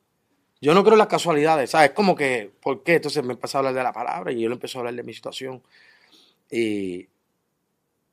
[0.60, 1.90] Yo no creo en las casualidades, ¿sabes?
[1.92, 2.94] Como que, ¿por qué?
[2.96, 5.02] Entonces me empezó a hablar de la palabra y yo le empecé a hablar de
[5.02, 5.62] mi situación.
[6.50, 7.08] Y,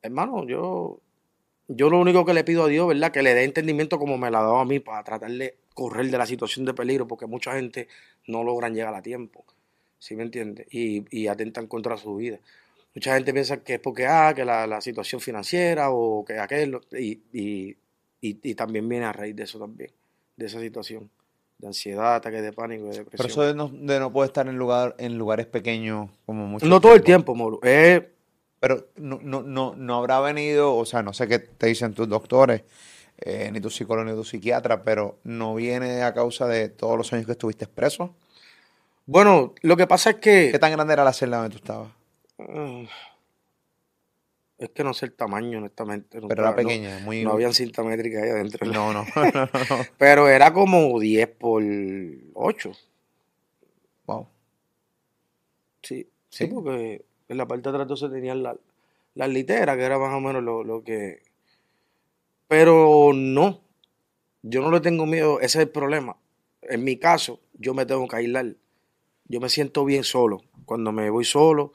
[0.02, 1.00] hermano, yo,
[1.68, 3.12] yo lo único que le pido a Dios, ¿verdad?
[3.12, 6.10] Que le dé entendimiento como me la ha dado a mí para tratar de correr
[6.10, 7.88] de la situación de peligro, porque mucha gente
[8.28, 9.46] no logran llegar a tiempo,
[10.00, 10.68] ¿sí me entiendes?
[10.72, 12.40] Y, y atentan contra su vida.
[12.96, 16.82] Mucha gente piensa que es porque, ah, que la, la situación financiera o que aquello,
[16.92, 17.76] y, y,
[18.22, 19.90] y, también viene a raíz de eso también,
[20.38, 21.10] de esa situación,
[21.58, 23.18] de ansiedad, ataques de pánico, de depresión.
[23.18, 26.66] Pero eso de no, de no poder estar en, lugar, en lugares pequeños como mucho
[26.68, 27.60] no todo el tiempo, Moro.
[27.64, 28.04] Es
[28.64, 32.08] Pero no, no, no, no habrá venido, o sea, no sé qué te dicen tus
[32.08, 32.64] doctores,
[33.18, 37.12] eh, ni tu psicólogo ni tu psiquiatra, pero no viene a causa de todos los
[37.12, 38.16] años que estuviste preso.
[39.06, 40.48] Bueno, lo que pasa es que.
[40.50, 41.90] ¿Qué tan grande era la celda donde tú estabas?
[42.38, 42.86] Mm,
[44.60, 46.22] Es que no sé el tamaño, honestamente.
[46.26, 47.22] Pero era no- pequeña, muy...
[47.26, 48.66] No, habían cinta métrica ahí adentro.
[48.66, 49.86] No, no, no, no, no.
[49.98, 51.62] Pero era como 10 por
[52.34, 52.72] 8.
[54.06, 54.30] Wow.
[55.82, 56.46] Sí, Sí.
[56.46, 57.04] sí, porque
[57.34, 58.58] en la parte de atrás entonces tenían la-
[59.16, 61.22] las literas, que era más o menos lo, que...
[62.48, 63.62] Pero no,
[64.44, 66.18] yo no le tengo miedo, ese es el problema.
[66.64, 68.56] En mi caso, yo me tengo que aislar.
[69.28, 70.44] Yo me siento bien solo.
[70.66, 71.74] Cuando me voy solo,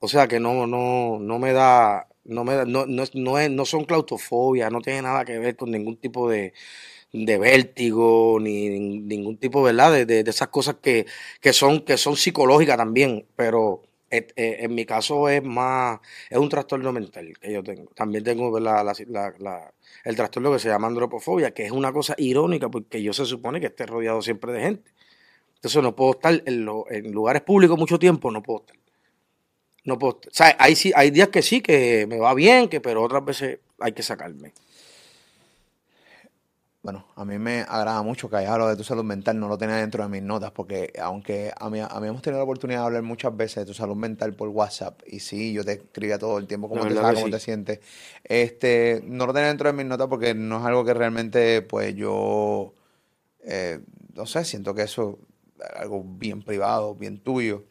[0.00, 3.50] o sea que no, no, no me da, no me da, no, no, no, es-
[3.50, 6.52] no son claustrofobia, no tiene nada que ver con ningún tipo de,
[7.38, 9.92] vértigo, ni nin- ningún tipo, ¿verdad?
[9.92, 11.06] De, de- de esas cosas que,
[11.40, 16.00] que son, que son psicológicas también, pero eh, en mi caso es más,
[16.30, 17.90] es un trastorno mental que yo tengo.
[17.94, 18.50] También tengo
[20.04, 23.60] el trastorno que se llama andropofobia, que es una cosa irónica porque yo se supone
[23.60, 24.90] que esté rodeado siempre de gente.
[25.56, 28.76] Entonces no puedo estar en, lo- en lugares públicos mucho tiempo, no puedo estar.
[29.84, 30.30] No puedo estar.
[30.32, 33.58] O sea, hay, hay días que sí, que me va bien, que, pero otras veces
[33.80, 34.52] hay que sacarme.
[36.80, 39.58] Bueno, a mí me agrada mucho que hayas hablado de tu salud mental, no lo
[39.58, 42.80] tenía dentro de mis notas, porque aunque a mí, a mí hemos tenido la oportunidad
[42.80, 46.18] de hablar muchas veces de tu salud mental por WhatsApp, y sí, yo te escribía
[46.18, 47.32] todo el tiempo cómo te estás, cómo sí.
[47.32, 47.80] te sientes,
[48.22, 51.96] este, no lo tenía dentro de mis notas porque no es algo que realmente, pues
[51.96, 52.74] yo,
[53.42, 53.80] eh,
[54.14, 55.18] no sé, siento que eso
[55.58, 57.64] es algo bien privado, bien tuyo,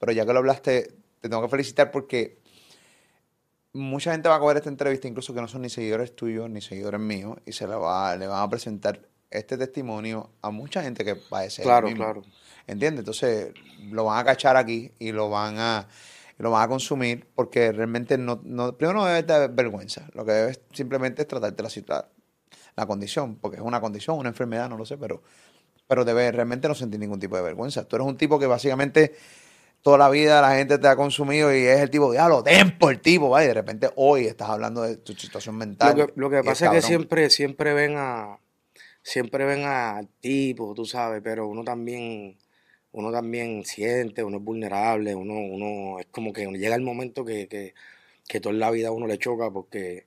[0.00, 2.39] pero ya que lo hablaste, te tengo que felicitar porque
[3.72, 6.60] mucha gente va a coger esta entrevista, incluso que no son ni seguidores tuyos ni
[6.60, 9.00] seguidores míos, y se la va, le van a presentar
[9.30, 12.04] este testimonio a mucha gente que padece Claro, mismo.
[12.04, 12.22] claro.
[12.66, 13.00] ¿Entiendes?
[13.00, 13.52] Entonces
[13.90, 15.86] lo van a cachar aquí y lo van a,
[16.38, 20.08] lo van a consumir porque realmente no, no, primero no debes de vergüenza.
[20.14, 22.06] Lo que debes simplemente es tratarte la, situa-
[22.76, 25.22] la condición, porque es una condición, una enfermedad, no lo sé, pero,
[25.86, 27.86] pero debes realmente no sentir ningún tipo de vergüenza.
[27.86, 29.14] Tú eres un tipo que básicamente
[29.82, 33.00] toda la vida la gente te ha consumido y es el tipo, diablo, tempo el
[33.00, 33.46] tipo, ¿vale?
[33.46, 35.96] Y de repente hoy estás hablando de tu situación mental.
[35.96, 38.38] Lo que, lo que pasa es que siempre, siempre ven a,
[39.02, 42.36] siempre ven al tipo, tú sabes, pero uno también,
[42.92, 47.48] uno también siente, uno es vulnerable, uno, uno, es como que llega el momento que,
[47.48, 47.74] que,
[48.28, 50.06] que toda la vida a uno le choca porque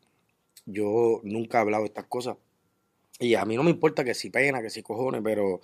[0.66, 2.38] yo nunca he hablado de estas cosas.
[3.20, 5.62] Y a mí no me importa que si pena, que si cojones, pero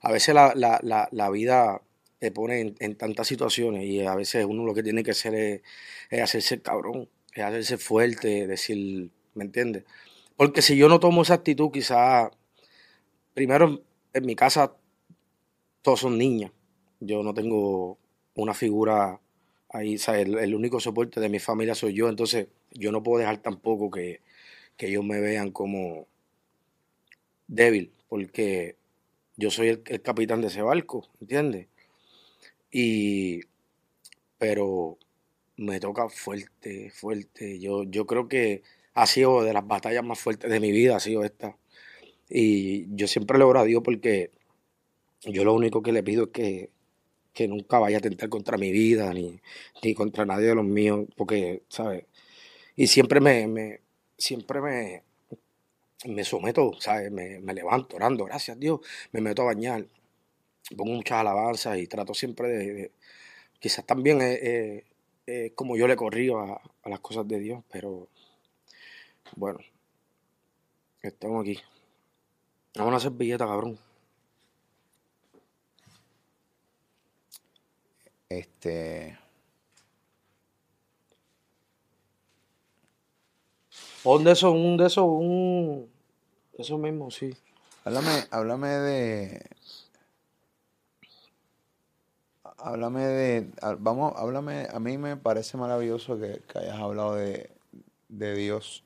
[0.00, 1.80] a veces la, la, la, la vida
[2.18, 5.62] te pone en, tantas situaciones y a veces uno lo que tiene que hacer es,
[6.22, 9.84] hacerse cabrón, es hacerse fuerte, decir, ¿me entiendes?
[10.36, 12.30] Porque si yo no tomo esa actitud, quizás,
[13.34, 14.74] primero en mi casa
[15.82, 16.50] todos son niñas.
[17.00, 17.98] Yo no tengo
[18.34, 19.20] una figura
[19.68, 20.26] ahí, ¿sabes?
[20.26, 23.90] El, el único soporte de mi familia soy yo, entonces yo no puedo dejar tampoco
[23.90, 24.20] que,
[24.76, 26.06] que ellos me vean como
[27.46, 28.76] débil, porque
[29.36, 31.68] yo soy el, el capitán de ese barco, ¿entiendes?
[32.76, 33.42] Y,
[34.36, 34.98] pero
[35.56, 37.60] me toca fuerte, fuerte.
[37.60, 38.62] Yo, yo creo que
[38.94, 41.56] ha sido de las batallas más fuertes de mi vida, ha sido esta.
[42.28, 44.32] Y yo siempre le oro a Dios porque
[45.22, 46.70] yo lo único que le pido es que,
[47.32, 49.40] que nunca vaya a tentar contra mi vida ni,
[49.84, 52.06] ni contra nadie de los míos, porque, ¿sabes?
[52.76, 53.80] Y siempre me, me
[54.18, 55.04] siempre me,
[56.06, 57.12] me someto, ¿sabes?
[57.12, 58.80] Me, me levanto orando, gracias Dios,
[59.12, 59.86] me meto a bañar,
[60.76, 62.92] pongo muchas alabanzas y trato siempre de, de-
[63.60, 64.84] quizás también es,
[65.54, 68.08] como yo le corrí a, a las cosas de Dios, pero
[69.36, 69.58] bueno,
[71.02, 71.60] estamos aquí.
[72.76, 73.78] Vamos a hacer billeta, cabrón.
[78.28, 79.16] Este,
[84.04, 85.88] Un de esos, un de esos, un...
[86.58, 87.34] Eso mismo, sí.
[87.84, 89.42] Háblame, háblame de.
[92.64, 93.52] Háblame de.
[93.78, 94.68] Vamos, háblame.
[94.72, 97.50] A mí me parece maravilloso que, hayas hablado de,
[98.08, 98.84] Dios.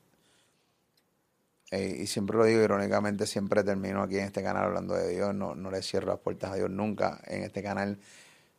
[1.70, 5.32] Eh, y siempre lo digo irónicamente, siempre termino aquí en este canal hablando de Dios.
[5.32, 7.20] No, no le cierro las puertas a Dios nunca.
[7.28, 8.00] En este canal,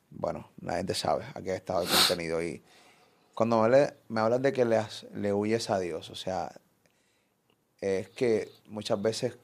[0.10, 2.42] bueno, la gente sabe a qué estado el contenido.
[2.42, 2.64] Y
[3.34, 4.80] cuando me, me hablas de que le,
[5.16, 6.50] le huyes a Dios, o sea,
[7.82, 9.38] es que muchas veces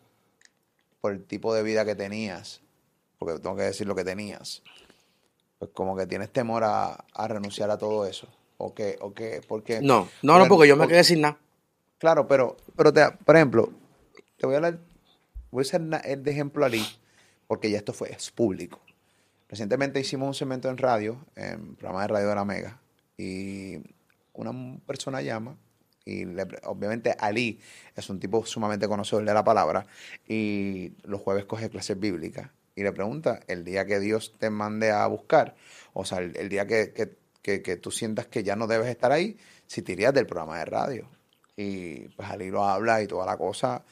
[1.02, 2.62] por el tipo de vida que tenías,
[3.20, 4.64] porque tengo que decir lo que tenías,
[5.60, 8.28] pues como que tienes temor a, renunciar a todo eso.
[8.58, 8.98] ¿O qué?
[9.02, 9.42] ¿O qué?
[9.48, 11.38] Porque, no, no, no, porque yo me quedé sin nada.
[11.98, 13.72] Claro, pero, pero te, por ejemplo,
[14.38, 14.80] te voy a hablar,
[15.52, 16.86] voy a el de ejemplo ali,
[17.48, 18.80] porque ya esto fue, es público.
[19.50, 22.82] Recientemente hicimos un segmento en radio, en programa de radio de la Mega,
[23.18, 23.78] y
[24.34, 24.52] una
[24.86, 25.58] persona llama
[26.06, 26.24] y
[26.64, 27.60] obviamente Ali
[27.96, 29.88] es un tipo sumamente conocedor de la palabra
[30.28, 34.92] y los jueves coge clases bíblicas y le pregunta el día que Dios te mande
[34.92, 35.56] a buscar,
[35.94, 36.94] o sea, el, día que,
[37.42, 40.66] que, tú sientas que ya no debes estar ahí, si te irías del programa de
[40.66, 41.08] radio.
[41.56, 43.84] Y pues Ali lo habla y toda la cosa,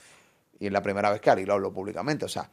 [0.60, 2.50] y es la primera vez que Ali lo habló públicamente, o sea,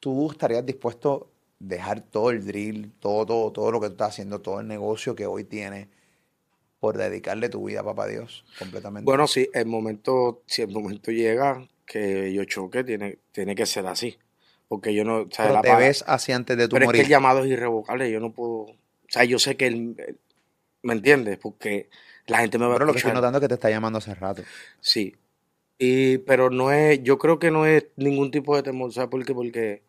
[0.00, 4.08] tú estarías dispuesto a dejar todo el drill, todo, todo, todo lo que tú estás
[4.08, 5.86] haciendo, todo el negocio que hoy tienes
[6.80, 9.04] por dedicarle tu vida a Papá Dios completamente.
[9.04, 13.86] Bueno, sí, el momento, si el momento llega que yo choque, tiene, tiene que ser
[13.86, 14.16] así.
[14.70, 15.22] Porque yo no.
[15.22, 17.00] O pero te ves así antes de tu pero morir.
[17.00, 18.08] es que el llamado es irrevocable.
[18.08, 18.52] Yo no puedo.
[18.52, 18.76] O
[19.08, 19.96] sea, yo sé que él.
[20.82, 21.38] ¿Me entiendes?
[21.38, 21.90] Porque
[22.28, 23.68] la gente me va pero a Pero lo que estoy notando es que te está
[23.68, 24.44] llamando hace rato.
[24.78, 25.16] Sí.
[25.76, 27.02] Y, pero no es.
[27.02, 28.92] Yo creo que no es ningún tipo de temor.
[28.92, 29.34] ¿Sabes por qué?
[29.34, 29.82] Porque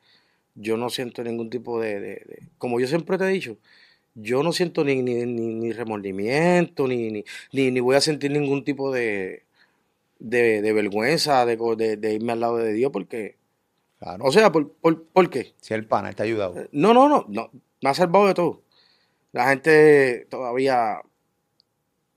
[0.55, 2.49] yo no siento ningún tipo de.
[2.57, 3.57] Como yo siempre te he dicho,
[4.15, 9.43] yo no siento ni, ni, ni, remordimiento, ni, ni, voy a sentir ningún tipo de,
[10.17, 11.55] de, vergüenza de,
[11.97, 13.39] de, irme al lado de Dios, porque.
[14.02, 15.54] O sea, ¿por, por, qué?
[15.62, 16.60] Si el pana te ha ayudado.
[16.60, 17.52] Eh, no, no, no, no.
[17.82, 18.64] Me ha salvado de todo.
[19.32, 21.02] La gente todavía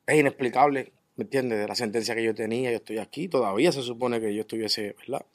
[0.07, 1.59] es inexplicable, ¿me entiendes?
[1.59, 4.97] De la sentencia que yo tenía, yo estoy aquí, todavía se supone que yo estuviese,
[4.99, 5.27] ¿verdad?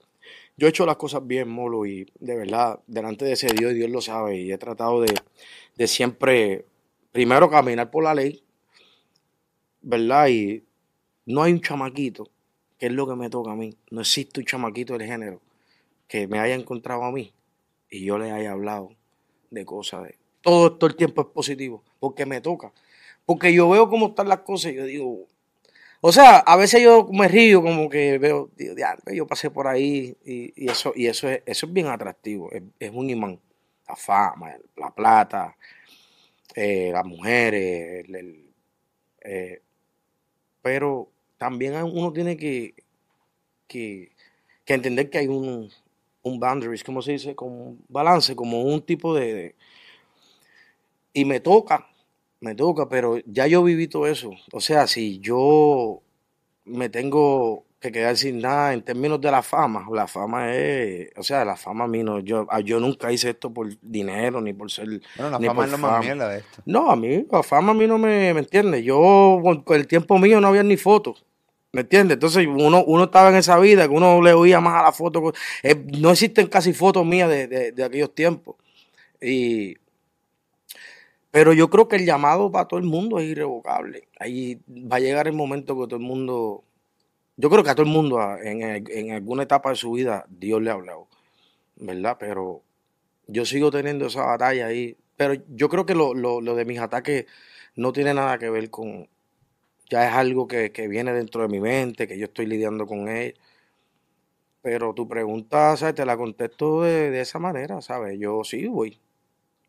[0.57, 3.89] Yo he hecho las cosas bien, Molo, y de verdad, delante de ese Dios, Dios
[3.89, 5.13] lo sabe, y he tratado de,
[5.77, 6.65] de siempre,
[7.11, 8.43] primero caminar por la ley,
[9.81, 10.27] ¿verdad?
[10.27, 10.63] Y
[11.25, 12.27] no hay un chamaquito,
[12.77, 15.41] que es lo que me toca a mí, no existe un chamaquito del género
[16.09, 17.31] que me haya encontrado a mí
[17.89, 18.91] y yo le haya hablado
[19.49, 20.15] de cosas de...
[20.41, 22.73] Todo, todo el tiempo es positivo, porque me toca.
[23.25, 25.27] Porque yo veo cómo están las cosas y yo digo,
[26.01, 28.75] o sea, a veces yo me río como que veo, digo,
[29.13, 33.09] yo pasé por ahí y, eso, y eso es, eso es bien atractivo, es, un
[33.09, 33.39] imán.
[33.87, 35.57] La fama, la plata,
[36.55, 38.05] eh, las mujeres,
[39.21, 39.61] eh,
[40.61, 42.75] pero también uno tiene que,
[43.67, 44.11] que,
[44.67, 45.71] entender que hay un,
[46.21, 49.55] un boundaries, como se dice, como un balance, como un tipo de
[51.13, 51.89] y me toca
[52.41, 54.31] me toca, pero ya yo viví todo eso.
[54.51, 56.01] O sea, si yo
[56.65, 61.23] me tengo que quedar sin nada en términos de la fama, la fama es, o
[61.23, 64.53] sea, la fama a mí no, yo, ah, yo nunca hice esto por dinero ni
[64.53, 65.01] por ser...
[65.15, 66.61] Bueno, la fama es lo más mierda de esto.
[66.65, 68.83] No, a mí, la fama a mí no me, me entiende.
[68.83, 71.25] Yo, con el tiempo mío no había ni fotos.
[71.71, 72.15] ¿Me entiendes?
[72.15, 75.33] Entonces uno, uno estaba en esa vida que uno le oía más a la foto.
[75.63, 78.55] Eh, no existen casi fotos mías de, de, aquellos tiempos.
[79.21, 79.77] Y,
[81.31, 84.07] pero yo creo que el llamado para todo el mundo es irrevocable.
[84.19, 86.63] Ahí va a llegar el momento que todo el mundo,
[87.37, 90.71] yo creo que a todo el mundo en, alguna etapa de su vida Dios le
[90.71, 91.07] ha hablado,
[91.75, 92.17] ¿verdad?
[92.19, 92.63] Pero
[93.27, 94.97] yo sigo teniendo esa batalla ahí.
[95.17, 97.25] Pero yo creo que lo, de mis ataques
[97.75, 99.07] no tiene nada que ver con,
[99.89, 103.35] ya es algo que, viene dentro de mi mente, que yo estoy lidiando con él.
[104.61, 105.95] Pero tu pregunta, ¿sabes?
[105.95, 108.19] Te la contesto de, de esa manera, ¿sabes?
[108.19, 108.99] Yo sí voy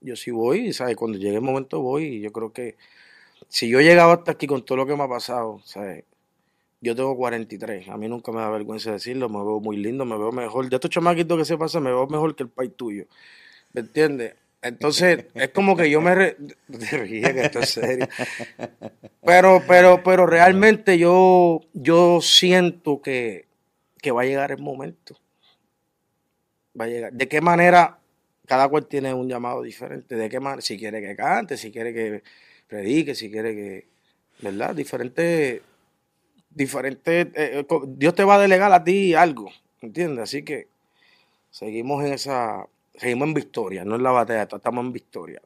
[0.01, 0.97] yo sí voy, ¿sabes?
[0.97, 2.77] Cuando llegue el momento voy y yo creo que
[3.49, 6.05] si yo he llegado hasta aquí con todo lo que me ha pasado, ¿sabes?
[6.81, 10.18] Yo tengo 43, a mí nunca me da vergüenza decirlo, me veo muy lindo, me
[10.18, 10.68] veo mejor.
[10.71, 13.07] De estos chamaquitos que se pasan, me veo mejor que el país tuyo,
[13.73, 14.35] ¿me entiendes?
[14.62, 16.14] Entonces, es como que yo me
[16.68, 18.08] ríe que esto es serio.
[19.24, 23.46] Pero, pero, pero realmente yo, yo siento que,
[24.02, 25.16] que va a llegar el momento.
[26.78, 27.12] Va a llegar.
[27.12, 28.00] ¿De qué manera?
[28.50, 30.16] cada cual tiene un llamado diferente.
[30.16, 30.61] ¿De qué manera?
[30.61, 32.24] Si quiere que cante, si quiere que
[32.66, 33.86] predique, si quiere que.
[34.40, 34.74] ¿Verdad?
[34.74, 35.62] Diferente.
[36.50, 37.20] Diferente.
[37.20, 39.52] Eh, eh, Dios te va a delegar a ti algo.
[39.80, 40.24] ¿Entiendes?
[40.24, 40.66] Así que
[41.52, 42.66] seguimos en esa.
[43.01, 45.40] Seguimos en victoria, no en la batalla, estamos en victoria.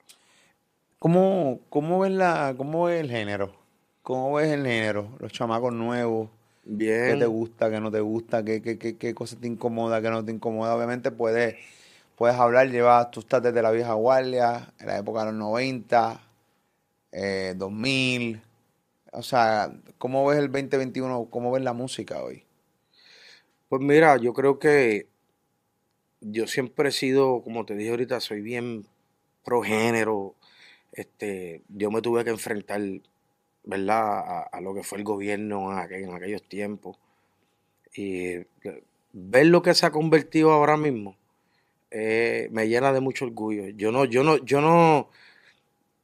[0.98, 3.54] ¿Cómo, cómo, ves la, ¿Cómo ves el género?
[4.02, 5.10] ¿Cómo ves el género?
[5.20, 6.30] Los chamacos nuevos.
[6.64, 7.26] ¿Qué te Bien.
[7.26, 8.44] gusta, qué no te gusta?
[8.44, 10.74] ¿Qué, qué, qué, qué cosa te incomoda, qué no te incomoda?
[10.74, 11.54] Obviamente puedes,
[12.16, 16.20] puedes hablar, llevas, tú estás desde la vieja guardia, en la época de los 90,
[17.12, 18.42] eh, 2000.
[19.12, 21.28] O sea, ¿cómo ves el 2021?
[21.30, 22.42] ¿Cómo ves la música hoy?
[23.68, 25.13] Pues mira, yo creo que
[26.24, 28.86] yo siempre he sido, como te dije ahorita, soy bien
[29.44, 30.36] progénero.
[30.92, 32.80] Este, yo me tuve que enfrentar,
[33.64, 36.98] ¿verdad?, a, lo que fue el gobierno en, aquel- en aquellos tiempos.
[37.96, 38.36] Y
[39.12, 41.16] ver lo que se ha convertido ahora mismo
[41.90, 43.68] eh, me llena de mucho orgullo.
[43.70, 45.10] Yo no, yo no, yo no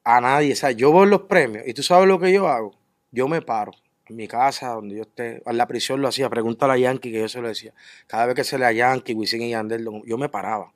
[0.04, 2.72] a nadie, o sea, yo voy los premios y tú sabes lo que yo hago.
[3.12, 3.72] Yo me paro
[4.16, 7.28] mi casa, donde yo esté, en la prisión lo hacía, pregúntale a Yankee que yo
[7.28, 7.72] se lo decía.
[8.06, 10.72] Cada vez que se le a Yankee, Wisin y Yandel, yo me paraba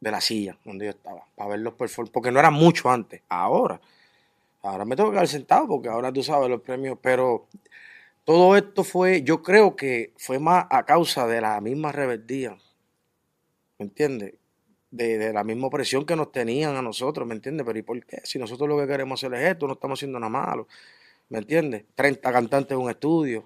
[0.00, 3.22] de la silla donde yo estaba para ver los performances, porque no era mucho antes,
[3.28, 3.80] ahora.
[4.62, 7.46] Ahora me tengo que quedar sentado porque ahora tú sabes los premios, pero
[8.24, 12.56] todo esto fue, yo creo que fue más a causa de la misma rebeldía,
[13.78, 14.34] ¿me entiendes?
[14.90, 17.66] De, de la misma opresión que nos tenían a nosotros, ¿me entiendes?
[17.66, 18.20] Pero ¿y por qué?
[18.24, 20.66] Si nosotros lo que queremos hacer es esto, no estamos haciendo nada malo,
[21.28, 21.84] ¿me entiendes?
[21.94, 23.44] 30 cantantes en un estudio,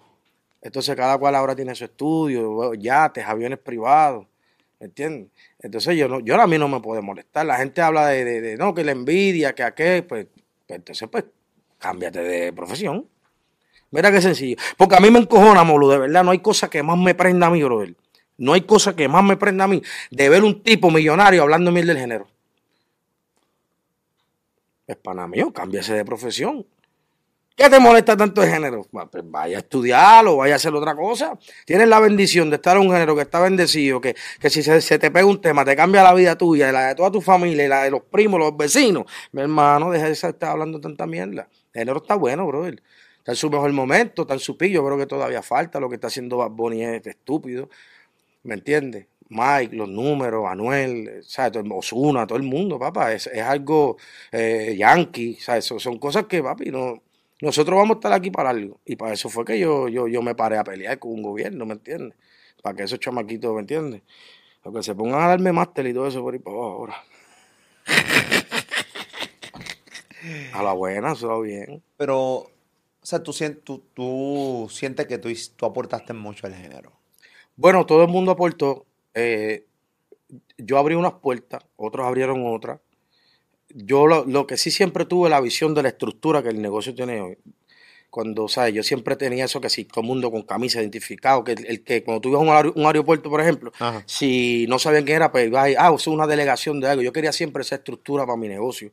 [0.62, 4.26] entonces cada cual ahora tiene su estudio, yates, aviones privados,
[4.78, 5.31] ¿me entiendes?
[5.61, 7.47] Entonces yo no, yo a mí no me puede molestar.
[7.47, 10.26] La gente habla de, de- no, que la envidia, que aquel, pues,
[10.66, 11.24] pues entonces pues
[11.78, 13.09] cámbiate de profesión.
[13.91, 14.57] Mira qué sencillo.
[14.76, 16.22] Porque a mí me encojona, Molo, de verdad.
[16.24, 17.95] No hay cosa que más me prenda a mí, brother.
[18.39, 21.72] No hay cosa que más me prenda a mí de ver un tipo millonario hablando
[21.72, 22.28] mil del género.
[24.87, 26.66] Es pana mío, cámbiase de profesión.
[27.57, 28.87] ¿Qué te molesta tanto el género?
[28.91, 31.39] Pues vaya a estudiarlo, vaya a hacer otra cosa.
[31.67, 34.99] Tienes la bendición de estar en un género que está bendecido, que, que si se,
[34.99, 37.83] te pega un tema, te cambia la vida tuya, la de toda tu familia, la
[37.83, 39.05] de los primos, los vecinos.
[39.33, 41.49] Mi hermano, deja de estar hablando tanta mierda.
[41.75, 42.83] El género está bueno, brother.
[43.19, 44.83] Está en su mejor momento, está en su pillo.
[44.87, 45.79] Creo que todavía falta.
[45.79, 47.69] Lo que está haciendo Bad Bunny es estúpido.
[48.43, 49.07] ¿Me entiendes?
[49.29, 51.63] Mike, los números, Anuel, ¿sabes?
[51.71, 53.13] Ozuna, todo el mundo, papá.
[53.13, 53.99] Es, es algo
[54.33, 55.67] eh, yankee, ¿sabes?
[55.67, 57.03] Son, son cosas que, papi, no,
[57.41, 58.80] nosotros vamos a estar aquí para algo.
[58.84, 61.66] Y para eso fue que yo, yo, yo me paré a pelear con un gobierno,
[61.66, 62.18] ¿me entiendes?
[62.62, 64.03] Para que esos chamaquitos, ¿me entiendes?
[64.62, 67.05] Para que se pongan a darme máster y todo eso por ahí para abajo ahora.
[70.53, 71.82] A la buena, va bien.
[71.97, 72.51] Pero, o
[73.03, 73.32] sea, tú,
[73.64, 76.93] tú, tú sientes que tú, tú aportaste mucho al género.
[77.57, 78.84] Bueno, todo el mundo aportó.
[79.14, 79.64] eh,
[80.59, 82.80] yo abrí unas puertas, otros abrieron otras.
[83.75, 86.95] Yo lo, lo que sí siempre tuve la visión de la estructura que el negocio
[86.95, 87.39] tiene hoy.
[88.11, 88.75] Cuando, ¿sabes?
[88.75, 91.85] Yo siempre tenía eso que si todo el mundo con camisa identificado, que el, el
[91.85, 94.03] que cuando tú ibas a un, aer- un aeropuerto, por ejemplo, Ajá.
[94.07, 97.03] si no sabían quién era, pues ibas ahí, ah, es una delegación de algo.
[97.03, 98.91] Yo quería siempre esa estructura para mi negocio.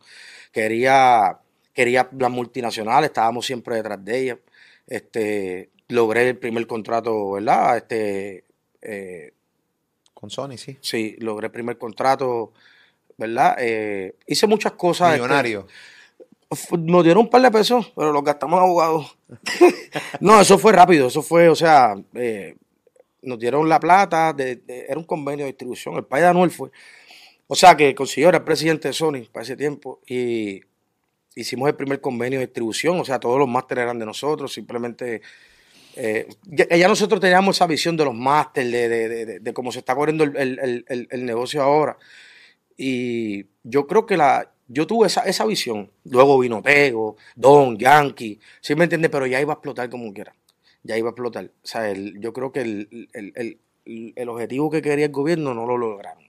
[0.52, 1.40] Quería,
[1.74, 4.38] quería las multinacionales, estábamos siempre detrás de ellas.
[4.86, 7.78] Este, logré el primer contrato, ¿verdad?
[7.78, 8.44] Este,
[8.82, 9.34] eh,
[10.14, 10.78] Con Sony, sí.
[10.80, 12.54] Sí, logré el primer contrato,
[13.18, 13.56] ¿verdad?
[13.60, 15.10] Eh, hice muchas cosas.
[15.14, 15.68] este, Millonario.
[16.78, 19.18] nos dieron un par de pesos, pero los gastamos abogados.
[20.22, 22.56] no, eso fue rápido, eso fue, o sea, eh,
[23.24, 26.52] nos dieron la plata, de, de- era un convenio de distribución, el país de Anuel
[26.52, 26.70] fue.
[27.48, 30.62] O sea, que consiguió, era el presidente de Sony para ese tiempo, y
[31.36, 35.22] hicimos el primer convenio de distribución, o sea, todos los másteres eran de nosotros, simplemente...
[35.96, 39.96] eh, ya, nosotros teníamos esa visión de los másteres, de, de- de- cómo se está
[39.96, 41.98] corriendo el- el- el negocio ahora.
[42.78, 45.90] Y yo creo que la, yo tuve esa, esa visión.
[46.06, 49.10] Luego vino Tego, Don, Yankee, ¿sí me entiendes?
[49.12, 50.36] Pero ya iba a explotar como quiera.
[50.84, 51.46] Ya iba a explotar.
[51.46, 55.54] O sea, el- yo creo que el, el- el- el objetivo que quería el gobierno
[55.54, 56.24] no lo lograron.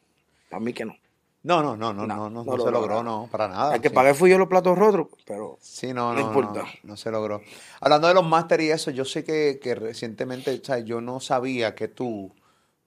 [0.49, 0.97] Para mí que no.
[1.43, 3.05] No, no, no, no, No, no, no, lo se logró, lograron.
[3.05, 3.75] no, para nada.
[3.77, 3.95] el que sí.
[3.95, 6.63] pagué fui yo los platos rotos, pero Sí, no, No no, importa.
[6.63, 7.41] no, no se logró.
[7.81, 11.21] Hablando de los máster y eso, yo sé que, que recientemente, o sea, yo no
[11.21, 12.33] sabía que tú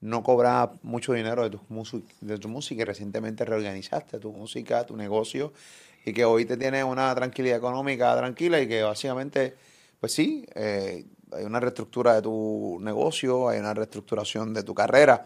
[0.02, 4.95] no cobrabas mucho dinero de tu, de tu música y recientemente reorganizaste tu música, tu
[4.97, 5.54] negocio
[6.06, 9.56] y que hoy te tienes una tranquilidad económica tranquila y que básicamente,
[9.99, 15.26] pues sí, eh, hay una reestructura de tu negocio, hay una reestructuración de tu carrera,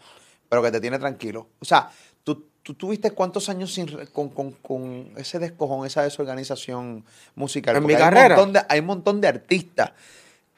[0.50, 1.48] pero que te tiene tranquilo.
[1.60, 1.90] O sea,
[2.24, 7.06] tú, tú tuviste cuántos años sin, con, con- con ese descojón, esa desorganización
[7.36, 7.78] musical.
[7.78, 8.36] En Porque mi hay un carrera.
[8.36, 9.92] montón de- hay un montón de artistas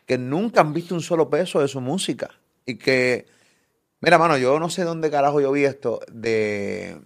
[0.08, 2.32] que nunca han visto un solo peso de su música
[2.66, 3.28] y que,
[4.02, 6.98] mira, mano, yo no sé dónde carajo yo vi esto de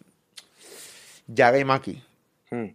[1.27, 2.03] Yaga y Maki.
[2.51, 2.65] hmm,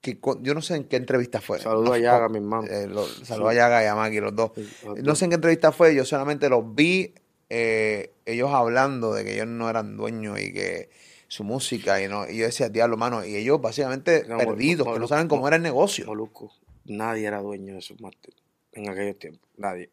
[0.00, 1.58] Que yo no sé en qué entrevista fue.
[1.60, 2.66] Saludo No a Yaga, mi hermano.
[2.68, 4.52] eh, lo- saludo a Yaga y a Maki, los dos.
[4.54, 4.68] Sí,
[5.02, 7.14] No sé en qué entrevista fue, yo solamente los vi
[7.48, 10.88] eh, ellos hablando de que ellos no eran dueños y que
[11.28, 14.98] su música y no y yo decía, diablo, mano, y ellos básicamente No, perdidos, que
[14.98, 16.06] no saben cómo era el negocio.
[16.06, 16.52] Molusco,
[16.86, 18.36] nadie era dueño de esos másteres
[18.72, 19.48] en aquellos tiempos.
[19.56, 19.90] Nadie.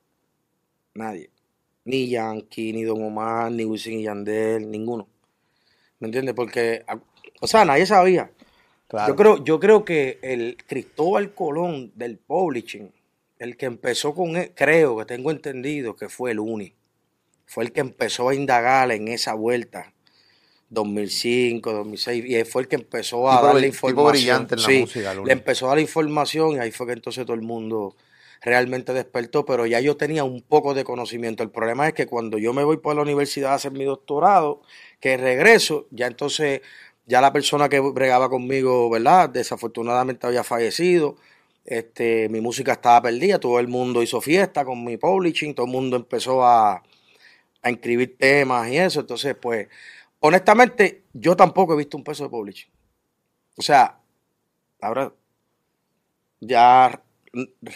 [0.95, 1.29] nadie.
[1.87, 5.07] Ni Yankee, ni Don Omar, ni Wisin y Yandel, ninguno.
[5.99, 6.35] ¿Me entiendes?
[6.35, 6.83] Porque,
[7.39, 8.29] o sea, nadie sabía.
[8.89, 9.13] Claro.
[9.13, 12.91] Yo creo, yo creo que el Cristóbal Colón del publishing,
[13.39, 16.73] el que empezó con, e- creo que tengo entendido que fue el Uni,
[17.45, 19.93] fue el que empezó a indagar en esa vuelta,
[20.69, 24.11] 2005, 2006, y él fue el que empezó a Tipo darle tipo información.
[24.11, 27.25] brillante en la Sí, música, le empezó a dar información y ahí fue que entonces
[27.25, 27.95] todo el mundo
[28.41, 31.43] realmente despertó, pero ya yo tenía un poco de conocimiento.
[31.43, 34.61] El problema es que cuando yo me voy por la universidad a hacer mi doctorado,
[34.99, 36.61] que regreso, ya entonces
[37.05, 39.29] ya la persona que bregaba conmigo, ¿verdad?
[39.29, 41.15] Desafortunadamente había fallecido.
[41.65, 45.71] Este, mi música estaba perdida, todo el mundo hizo fiesta con mi publishing, todo el
[45.71, 46.83] mundo empezó a,
[47.61, 49.01] a inscribir temas y eso.
[49.01, 49.67] Entonces, pues,
[50.19, 52.69] honestamente, yo tampoco he visto un peso de publishing.
[53.57, 53.99] O sea,
[54.81, 55.13] ahora
[56.39, 57.01] ya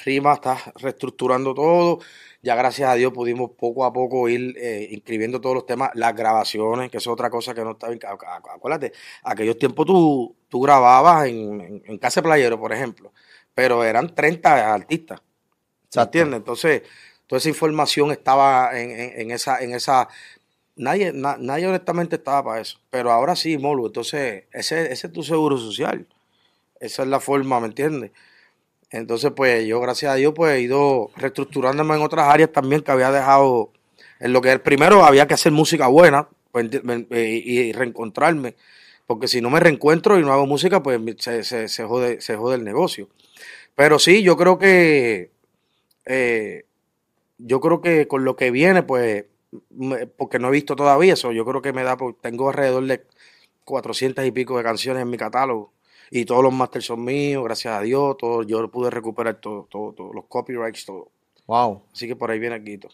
[0.06, 2.00] Rima está reestructurando todo.
[2.42, 6.16] Ya gracias a Dios pudimos poco a poco ir eh, inscribiendo todos los temas, las
[6.16, 8.00] grabaciones, que es otra cosa que no está bien.
[8.00, 8.94] Acu- acu- Acuérdate,
[9.24, 13.14] aquellos tiempos tú, tú grababas en, en, en Casa Playero, por ejemplo,
[13.54, 15.22] pero eran 30 artistas.
[15.90, 16.38] ¿Se entiende?
[16.38, 16.84] Entonces,
[17.28, 20.08] toda esa información estaba en, en- en esa, en esa.
[20.76, 22.80] Nadie, na- nadie honestamente estaba para eso.
[22.90, 23.88] Pero ahora sí, Molu.
[23.88, 26.08] Entonces, ese, ese es tu seguro social.
[26.80, 28.12] Esa es la forma, ¿me entiendes?
[28.92, 32.92] Entonces, pues yo, gracias a Dios, pues he ido reestructurándome en otras áreas también que
[32.92, 33.72] había dejado.
[34.20, 36.70] En lo que primero había que hacer música buena pues,
[37.12, 38.56] y, reencontrarme.
[39.08, 42.36] Porque si no me reencuentro y no hago música, pues se, se, se jode, se
[42.36, 43.10] jode el negocio.
[43.76, 45.32] Pero sí, yo creo que.
[46.06, 46.66] eh,
[47.38, 49.26] yo creo que con lo que viene, pues.
[50.18, 51.98] porque no he visto todavía eso, yo creo que me da.
[52.22, 53.04] Tengo alrededor de
[53.66, 55.72] 400 y pico de canciones en mi catálogo.
[56.14, 58.18] Y todos los masters son míos, gracias a Dios.
[58.18, 61.10] Todo, yo pude recuperar todo, todo, todo, los copyrights, todo.
[61.48, 61.84] Wow.
[61.94, 62.90] Así que por ahí viene Quito.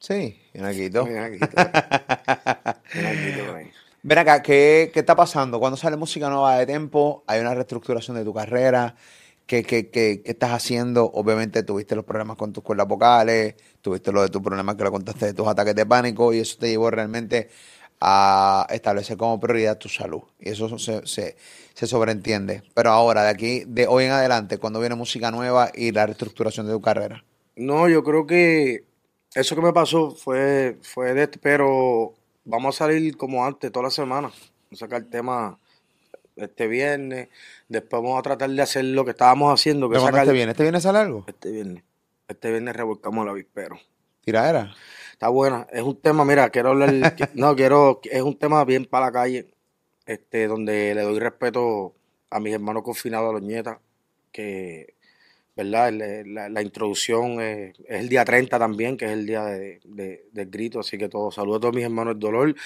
[0.00, 0.36] Sí.
[0.52, 1.04] Viene Quito.
[1.04, 1.46] Viene Quito
[3.46, 3.70] por ahí.
[4.02, 5.60] Ven acá, ¿qué, qué está pasando?
[5.60, 7.22] ¿Cuándo sale música nueva de Tempo?
[7.28, 8.96] ¿Hay una reestructuración de tu carrera?
[9.46, 11.04] ¿Qué, qué, qué, qué estás haciendo?
[11.04, 14.90] Obviamente tuviste los problemas con tus cuerdas vocales, tuviste lo de tus problemas que lo
[14.90, 17.48] contaste de tus ataques de pánico y eso te llevó realmente
[18.04, 20.22] a establecer como prioridad tu salud.
[20.40, 21.36] Y eso se, se,
[21.72, 22.64] se sobreentiende.
[22.74, 26.66] Pero ahora, de aquí, de hoy en adelante, cuando viene música nueva y la reestructuración
[26.66, 27.24] de tu carrera?
[27.54, 28.84] No, yo creo que
[29.36, 33.90] eso que me pasó fue, fue de, pero vamos a salir como antes, toda la
[33.90, 34.28] semana.
[34.28, 35.56] Vamos a sacar tema
[36.34, 37.28] este viernes.
[37.68, 40.26] Después vamos a tratar de hacer lo que estábamos haciendo, que ¿Pero es cuándo sacar
[40.26, 40.50] este viene?
[40.50, 41.24] ¿Este viene sale algo?
[41.28, 41.84] este viernes.
[42.26, 43.78] Este viernes revolcamos el avispero.
[44.22, 44.74] Tiradera.
[45.22, 45.68] Está buena.
[45.70, 46.90] Es un tema, mira, quiero hablar,
[47.34, 49.46] no, quiero, es un tema bien para la calle,
[50.04, 51.94] este, donde le doy respeto
[52.28, 53.78] a mis hermanos confinados a los nietas,
[54.32, 54.94] que,
[55.54, 55.90] ¿verdad?
[55.90, 59.78] El- La, la introducción eh, es el día 30 también, que es el día de-
[59.84, 62.56] de- del grito, así que todo, saludo a todos mis hermanos del dolor.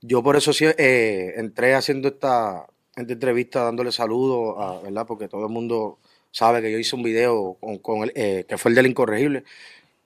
[0.00, 2.64] Yo por eso sí, eh, entré haciendo esta,
[2.96, 5.06] esta entrevista dándole saludos, a- ¿verdad?
[5.06, 5.98] Porque todo el mundo
[6.30, 9.44] sabe que yo hice un video con, con el, eh, que fue el del incorregible,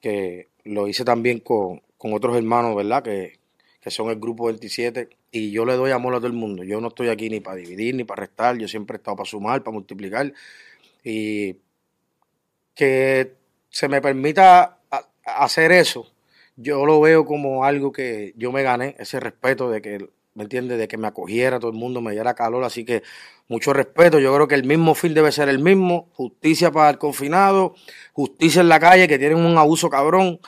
[0.00, 3.00] que lo hice también con, con otros hermanos, ¿verdad?
[3.00, 3.38] Que,
[3.80, 6.64] que son el grupo 27, y yo le doy amor a todo el mundo.
[6.64, 9.30] Yo no estoy aquí ni para dividir ni para restar, yo siempre he estado para
[9.30, 10.32] sumar, para multiplicar,
[11.04, 11.58] y
[12.74, 13.34] que
[13.70, 14.80] se me permita
[15.24, 16.10] hacer eso,
[16.56, 20.78] yo lo veo como algo que yo me gané, ese respeto de que, ¿me entiendes?
[20.78, 23.04] De que me acogiera todo el mundo, me diera calor, así que
[23.46, 26.98] mucho respeto, yo creo que el mismo fin debe ser el mismo, justicia para el
[26.98, 27.76] confinado,
[28.12, 30.40] justicia en la calle, que tienen un abuso cabrón,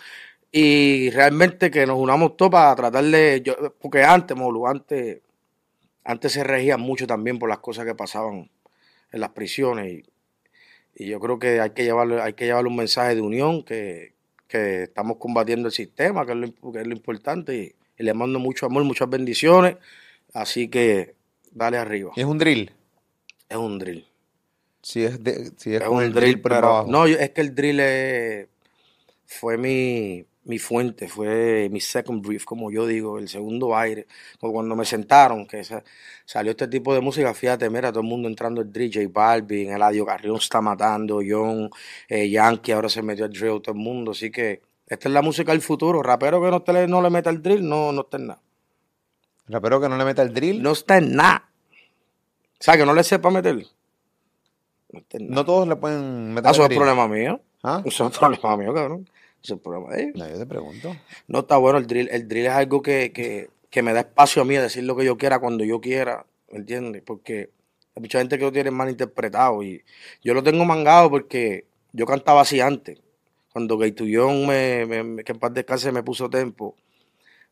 [0.57, 5.19] y realmente que nos unamos todos para tratar de, yo- porque antes, Molu, antes,
[6.05, 8.49] antes se regían mucho también por las cosas que pasaban
[9.11, 10.05] en las prisiones, y,
[11.05, 14.13] y yo creo que hay que llevarle, hay que llevarle un mensaje de unión, que,
[14.47, 18.05] que estamos combatiendo el sistema, que es lo, imp- que es lo importante, y, y
[18.05, 19.77] le mando mucho amor, muchas bendiciones,
[20.35, 21.17] así que
[21.51, 22.13] dale arriba.
[22.15, 22.71] ¿Y es un drill?
[23.49, 24.07] Es un drill.
[24.83, 26.91] Si es, de, si es, Es un drill, por pero abajo.
[26.93, 28.47] no, yo- es que el drill es-
[29.27, 34.07] fue mi, mi fuente, fue mi second brief, como yo digo, el segundo aire.
[34.39, 35.83] Como cuando me sentaron, que sa-
[36.25, 39.71] salió este tipo de música, fíjate, mira, todo el mundo entrando el drill, J Balvin,
[39.73, 41.71] Eladio Carrión está matando, John,
[42.09, 45.23] eh, Yankee, ahora se metió el drill, todo el mundo, así que esta es la
[45.23, 46.03] música del futuro.
[46.03, 48.41] Rapero que no, te no le meta el drill, no, no está en nada.
[49.49, 50.63] Rapero que no le meta el drill.
[50.63, 51.49] No está en nada.
[52.61, 53.67] O sea, que no le sepa meter.
[54.93, 55.01] No.
[55.21, 57.41] No todos le pueden meter Ah, el eso es problema mío.
[57.63, 57.83] ¿Ah?
[57.85, 59.09] Eso es problema mío, cabrón.
[59.45, 60.17] Es de ellos.
[60.17, 60.97] No, yo te pregunto.
[61.29, 62.09] No está bueno el drill.
[62.11, 64.97] El drill es algo que, que, que me da espacio a mí a decir lo
[64.97, 66.25] que yo quiera cuando yo quiera.
[66.51, 67.03] ¿Me entiendes?
[67.05, 67.51] Porque
[67.95, 69.63] hay mucha gente que lo tiene mal interpretado.
[69.63, 69.85] Y
[70.23, 73.01] yo lo tengo mangado porque yo cantaba así antes.
[73.53, 76.75] cuando Gaituyón, me, me, que en paz descanse, me puso tempo,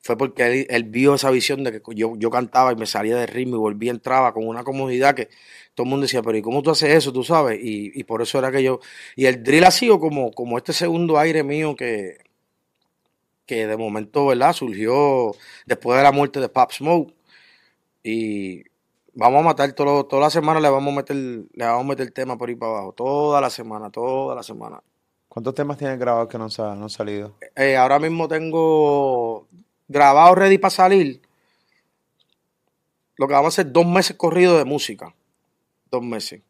[0.01, 3.17] fue porque él, él, vio esa visión de que yo, yo cantaba y me salía
[3.17, 5.29] de ritmo y volvía, entraba con una comodidad que
[5.75, 7.13] todo el mundo decía, pero ¿y cómo tú haces eso?
[7.13, 8.81] Tú sabes, y, y por eso era que yo,
[9.17, 12.19] y el drill ha sido como, como este segundo aire mío que,
[13.47, 14.53] que de momento, ¿verdad?
[14.53, 15.33] Surgió
[15.67, 17.15] después de la muerte de Pop Smoke
[18.03, 18.65] y
[19.15, 22.07] vamos a matar todo, toda la semana le vamos a meter le vamos a meter
[22.07, 24.83] el tema por ahí para abajo toda la semana toda la semana
[25.29, 27.35] ¿cuántos temas tienes grabados que no, han salido?
[27.57, 29.47] Eh, ahora mismo tengo
[29.89, 31.21] grabado ready para salir
[33.17, 35.15] lo que vamos a hacer dos meses corridos de música
[35.93, 36.41] dos meses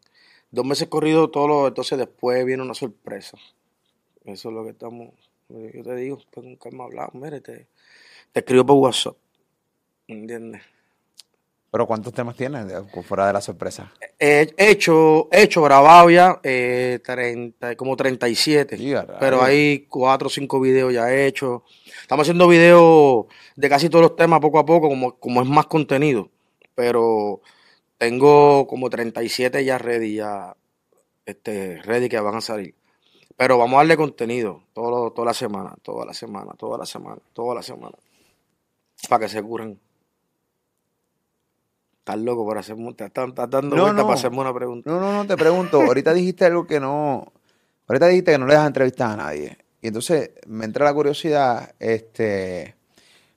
[0.51, 3.37] dos meses corridos todo lo entonces después viene una sorpresa
[4.25, 5.11] eso es lo que estamos
[5.49, 7.67] yo te digo pues nunca hemos hablado mire te,
[8.33, 9.17] te escribo por WhatsApp
[10.07, 10.63] ¿entiendes?
[11.73, 12.67] ¿Pero cuántos temas tienes
[13.07, 13.91] fuera de la sorpresa?
[14.19, 18.77] He hecho, hecho grabado ya eh, 30, como 37.
[19.19, 21.63] pero hay cuatro o cinco videos ya hechos.
[22.03, 23.25] Estamos haciendo videos
[23.57, 26.29] de casi todos los temas poco a poco, como, como es más contenido.
[26.75, 27.41] Pero
[28.03, 30.57] tengo como 37 ya ready, ya
[31.25, 32.75] este, ready que van a salir.
[33.37, 37.23] Pero vamos a darle contenido todo, toda la semana, toda la semana, toda la semana,
[37.33, 37.97] toda la semana.
[39.09, 39.79] Para que se curen.
[42.01, 44.91] Estás loco por hacerme, estás, dando no, vuelta para hacerme una pregunta.
[44.91, 45.81] No, no, no, te pregunto.
[45.81, 47.33] ahorita dijiste algo que no.
[47.87, 49.59] Ahorita dijiste que no le das entrevistas a nadie.
[49.81, 52.75] Y entonces me entra la curiosidad, este.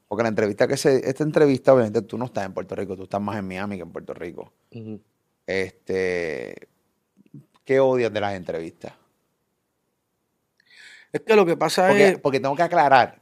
[0.07, 1.07] Porque la entrevista que se.
[1.07, 3.83] Esta entrevista, obviamente, tú no estás en Puerto Rico, tú estás más en Miami que
[3.83, 4.51] en Puerto Rico.
[5.47, 6.67] Este.
[7.63, 8.93] ¿Qué odias de las entrevistas?
[11.11, 12.19] Es que lo que pasa es.
[12.19, 13.19] Porque tengo que aclarar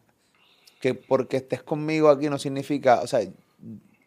[0.82, 3.02] que porque estés conmigo aquí no significa.
[3.02, 3.22] O sea,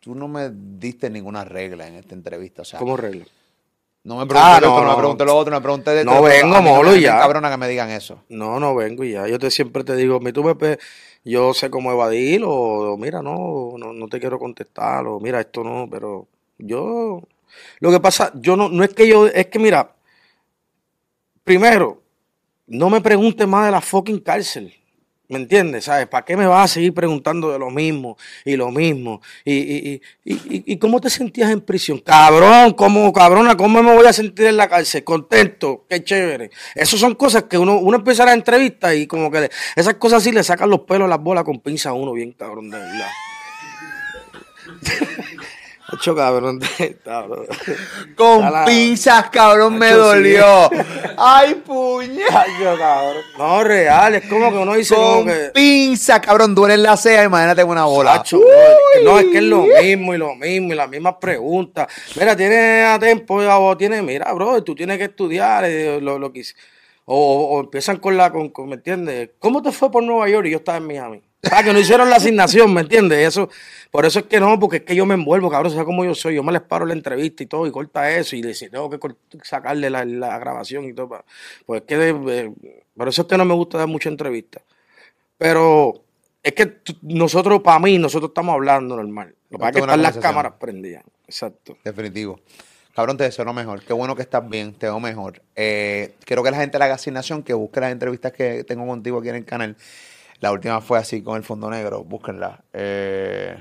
[0.01, 2.63] tú no me diste ninguna regla en esta entrevista.
[2.63, 3.25] O sea, ¿Cómo regla?
[4.07, 6.63] No me pregunté ah, no, no, me pregunté lo otro, me pregunté de No vengo,
[6.63, 7.19] molo, ya.
[7.19, 8.23] cabrona que me digan eso.
[8.29, 9.27] No, no vengo y ya.
[9.27, 10.79] Yo te siempre te digo, tú me
[11.25, 15.65] yo sé cómo evadir o, mira, no, no, no te quiero contestar o mira, esto
[15.65, 17.21] no, pero yo
[17.81, 19.97] lo que pasa, yo no no es que yo es que mira,
[21.43, 22.01] primero
[22.69, 24.73] no me preguntes más de la fucking cárcel.
[25.29, 25.85] ¿Me entiendes?
[25.85, 26.07] ¿Sabes?
[26.07, 29.21] ¿Para qué me vas a seguir preguntando de lo mismo y lo mismo?
[29.45, 31.99] ¿Y, y, y, y cómo te sentías en prisión?
[31.99, 35.03] Cabrón, ¿cómo, cabrona, cómo me voy a sentir en la cárcel?
[35.03, 36.51] Contento, qué chévere.
[36.75, 40.31] Esas son cosas que uno, uno empieza la entrevista y como que esas cosas sí
[40.31, 43.09] le sacan los pelos, las bolas con pinza a uno bien cabrón, de verdad.
[45.93, 46.61] Ocho cabrón,
[48.17, 50.69] Con pinzas, cabrón, me dolió.
[51.17, 52.27] Ay, puña.
[52.77, 53.23] cabrón.
[53.39, 55.51] No, real, es como que uno dice Con como que.
[55.55, 58.25] pinza, cabrón, duele en la ceja, imagínate una bola.
[59.05, 61.87] no, es que es lo mismo y lo mismo y las mismas preguntas.
[62.17, 66.33] Mira, tiene a tiempo, o tiene, mira, bro, tú tienes que estudiar eh, lo, lo
[66.33, 66.43] que
[67.05, 69.31] o, o, empiezan con la, con, ¿me entiendes?
[69.39, 71.23] ¿Cómo te fue por Nueva York y yo estaba en Miami?
[71.53, 73.29] Ah, que no hicieron la asignación, ¿me entiendes?
[73.29, 73.49] Eso,
[73.91, 76.15] por eso es que no, porque es que yo me envuelvo, cabrón, ¿sabes cómo yo
[76.15, 76.35] soy?
[76.35, 78.99] Yo me les paro la entrevista y todo, y corta eso, y dice, tengo que
[79.43, 80.05] sacarle la,
[80.39, 81.25] grabación y todo.
[81.65, 82.53] Pues es que, eh,
[82.97, 84.61] por eso es que no me gusta dar mucha entrevista.
[85.39, 86.03] Pero
[86.43, 89.35] es que nosotros, para mí, nosotros estamos hablando normal.
[89.51, 91.05] Lo que pasa es que están las cámaras prendidas.
[91.27, 91.77] Exacto.
[91.85, 92.41] Definitivo.
[92.95, 93.83] Cabrón, te deseo lo mejor.
[93.83, 95.43] Qué bueno que estás bien, te veo mejor.
[95.55, 99.19] Eh, quiero que la gente le haga asignación, que busque las entrevistas que tengo contigo
[99.19, 99.77] aquí en el canal
[100.41, 102.63] la última fue así con el fondo negro, búsquenla.
[102.73, 103.57] Eh,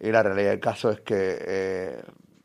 [0.00, 2.02] y la realidad del caso es que eh,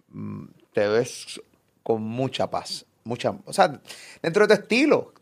[0.09, 1.41] mm, te ves
[1.83, 2.85] con mucha paz.
[3.03, 3.79] Mucha, o sea,
[4.21, 5.13] dentro de tu estilo.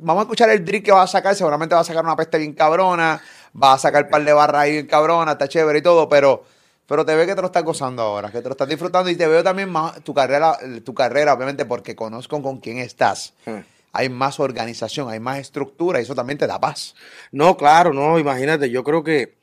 [0.00, 1.34] Vamos a escuchar el drill que va a sacar.
[1.34, 3.20] Seguramente va a sacar una peste bien cabrona.
[3.62, 5.32] Va a sacar un par de barras ahí bien cabrona.
[5.32, 6.08] Está chévere y todo.
[6.08, 6.44] Pero,
[6.86, 8.30] pero te veo que te lo estás gozando ahora.
[8.30, 9.10] Que te lo estás disfrutando.
[9.10, 13.34] Y te veo también más tu carrera, tu carrera obviamente, porque conozco con quién estás.
[13.44, 16.94] Hmm hay más organización, hay más estructura y eso también te da paz.
[17.32, 19.36] No, claro, no, imagínate, yo creo que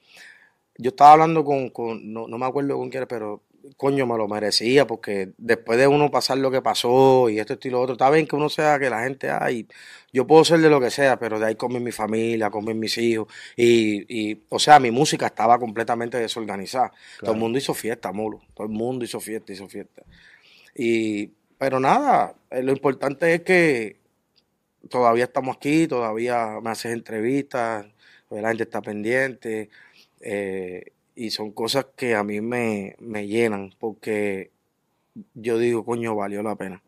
[0.78, 1.72] yo estaba hablando con,
[2.14, 3.42] no, me acuerdo con quién, pero
[3.78, 7.70] coño, me lo merecía porque después de uno pasar lo que pasó y esto y
[7.70, 9.68] lo otro, está bien que uno sea que la gente, ay,
[10.12, 12.98] yo puedo ser de lo que sea, pero de ahí comer mi familia, comer mis
[12.98, 16.92] hijos y, y o sea, mi música estaba completamente desorganizada.
[17.20, 20.04] Todo el mundo hizo fiesta, molo, todo el mundo hizo fiesta, hizo fiesta.
[20.76, 24.03] Y, pero nada, eh, lo importante es que
[24.90, 27.86] todavía estamos aquí, todavía me haces entrevistas,
[28.30, 29.70] la gente está pendiente,
[30.22, 32.96] eh, y son cosas que a mí me,
[33.28, 34.52] llenan, porque
[35.36, 36.82] yo digo, coño, valió la pena.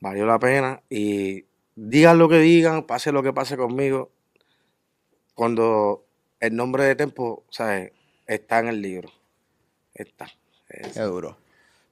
[0.00, 1.44] Valió la pena, y
[1.76, 4.10] digan lo que digan, pase lo que pase conmigo,
[5.34, 6.06] cuando
[6.40, 7.92] el nombre de Tempo, ¿sabes?
[8.26, 9.10] Está en el libro.
[9.94, 10.26] Está.
[10.68, 11.36] Es, duro.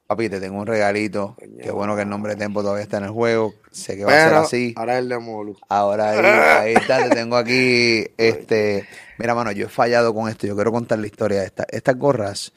[0.09, 1.35] Papi, te tengo un regalito.
[1.61, 3.53] Qué bueno que el nombre de Tempo todavía está en el juego.
[3.69, 4.73] Sé que va a ser así.
[4.75, 5.55] ahora es el de Molu.
[5.69, 6.19] Ahora ahí,
[6.73, 8.07] ahí está, te tengo aquí.
[8.17, 8.87] Este,
[9.19, 10.47] mira, mano, yo he fallado con esto.
[10.47, 11.63] Yo quiero contar la historia de esta.
[11.69, 12.53] Estas gorras,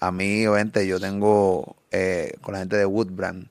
[0.00, 3.50] a mí, obviamente, yo tengo eh, con la gente de Woodbrand.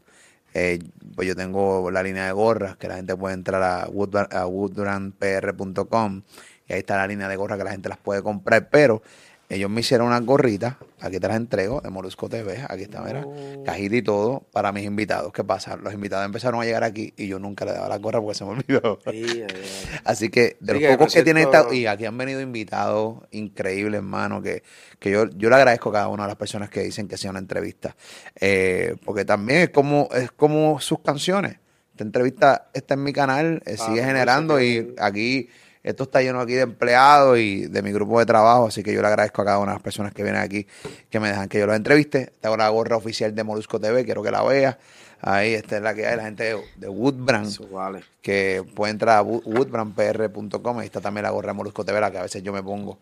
[0.54, 0.80] eh,
[1.16, 4.48] pues yo tengo la línea de gorras que la gente puede entrar a, Woodbrand, a
[4.48, 6.24] woodbrandpr.com
[6.68, 8.68] y ahí está la línea de gorras que la gente las puede comprar.
[8.70, 9.02] Pero
[9.50, 13.26] ellos me hicieron unas gorritas, aquí te las entrego, de Molusco TV, aquí está, mira,
[13.64, 15.32] cajita y todo, para mis invitados.
[15.34, 15.76] ¿Qué pasa?
[15.78, 18.44] Los invitados empezaron a llegar aquí y yo nunca le daba la gorra porque se
[18.46, 19.00] me olvidó.
[20.04, 23.20] Así que de Sí, los que pocos que cierto- esta, y aquí han venido invitados
[23.32, 24.64] increíbles, hermano, que,
[25.00, 27.30] que yo, yo le agradezco a cada una de las personas que dicen que sea
[27.32, 27.96] una entrevista.
[28.40, 31.58] Eh, porque también es como, es como sus canciones.
[31.92, 35.50] Esta entrevista está en mi canal, eh, Ah, sigue no, generando eso y aquí,
[35.86, 39.02] esto está lleno aquí de empleados y de mi grupo de trabajo, así que yo
[39.02, 40.66] le agradezco a cada una de las personas que vienen aquí,
[41.10, 42.34] que me dejan que yo los entreviste.
[42.42, 44.78] Tengo la gorra oficial de Molusco TV, quiero que la veas.
[45.22, 48.04] Ahí, esta es la que hay, la gente de, de Woodbrand Eso vale.
[48.22, 50.80] que puede entrar a wood- woodbrandpr.com.
[50.80, 52.98] Ahí está también la gorra de Molusco TV, la que a veces yo me pongo.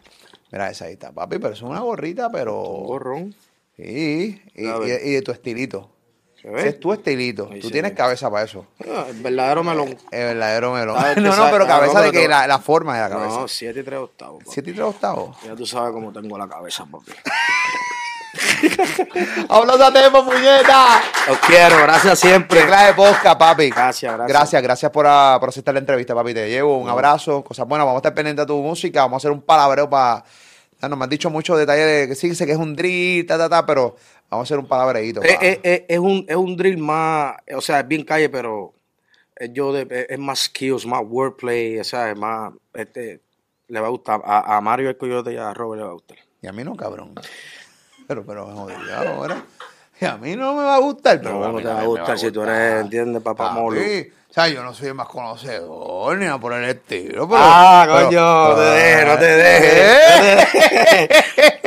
[0.51, 2.53] Mira, esa ahí está, papi, pero es una gorrita, Un pero.
[2.61, 3.33] gorrón.
[3.75, 4.67] Sí, y, y-
[5.03, 5.89] y de tu estilito.
[6.43, 7.47] ¿Se Ese es tu estilito.
[7.49, 7.95] Ahí Tú tienes ve.
[7.97, 8.67] cabeza para eso.
[8.85, 9.89] Ah, el verdadero melón.
[9.89, 10.97] Es verdadero melón.
[10.99, 13.39] Ah, no, no, pero cabeza de que la, la forma de la cabeza.
[13.39, 14.39] No, 7 y 3 octavos.
[14.43, 14.51] papi.
[14.53, 15.37] ¿Siete y tres octavos?
[15.45, 17.11] Ya tú sabes cómo tengo la cabeza, papi.
[19.49, 21.01] ¡Habla de tiempo, puñeta!
[21.27, 22.61] Los quiero, gracias siempre.
[22.61, 23.69] Qué clase de posca, papi.
[23.69, 24.27] Gracias, gracias.
[24.27, 26.33] Gracias, gracias por, ah, por aceptar la entrevista, papi.
[26.33, 27.85] Te llevo un abrazo, cosas buenas.
[27.85, 29.01] Vamos a estar pendientes de tu música.
[29.01, 30.23] Vamos a hacer un palabreo para.
[30.81, 33.37] No me has dicho muchos detalles de que sí, sé que es un drill, ta,
[33.37, 33.95] ta, ta, pero
[34.33, 35.21] vamos a hacer un palabreíto.
[35.23, 35.45] Es, pa.
[35.45, 38.73] es- es- un, es un drill más, o sea, es bien calle, pero
[39.35, 43.21] es, yo de- es- más skills, más wordplay, o sea, es más, este,
[43.67, 44.21] le va a gustar.
[44.25, 46.17] A, a Mario el Coyote y a Robert le va a gustar.
[46.41, 47.15] Y a mí no, cabrón.
[48.07, 49.43] Pero, pero, joder, ahora.
[50.01, 52.19] Y a mí no me va a gustar, pero No, no te va a gustar
[52.19, 53.79] si tú eres, ¿entiendes, papá Molo?
[54.33, 57.27] O sea, yo no soy el más conocedor ni nada por el estilo.
[57.27, 59.37] Pero, Ah, pero- coño, no te dejes, no te ¿Eh?
[59.37, 59.63] dejes.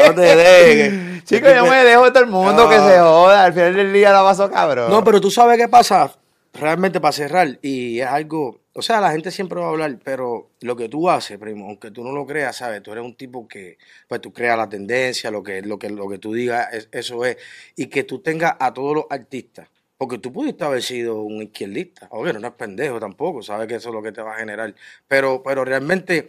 [0.08, 1.24] No te dejes.
[1.24, 3.44] Chicos, yo me dejo de todo el mundo que se joda.
[3.44, 4.90] Al final del día la paso cabrón.
[4.90, 6.12] No, pero tú sabes qué pasa,
[6.54, 10.50] realmente para cerrar, y es algo, o sea, la gente siempre va a hablar, pero
[10.60, 13.46] lo que tú haces, primo, aunque tú no lo creas, sabes, tú eres un tipo
[13.46, 16.88] que, pues tú creas la tendencia, lo que, lo que, lo que tú digas, es-
[16.90, 17.36] eso es,
[17.76, 22.08] y que tú tengas a todos los artistas, porque tú pudiste haber sido un izquierdista,
[22.10, 24.74] oye, no eres pendejo tampoco, sabes que eso es lo que te va a generar,
[25.08, 26.28] pero, pero realmente...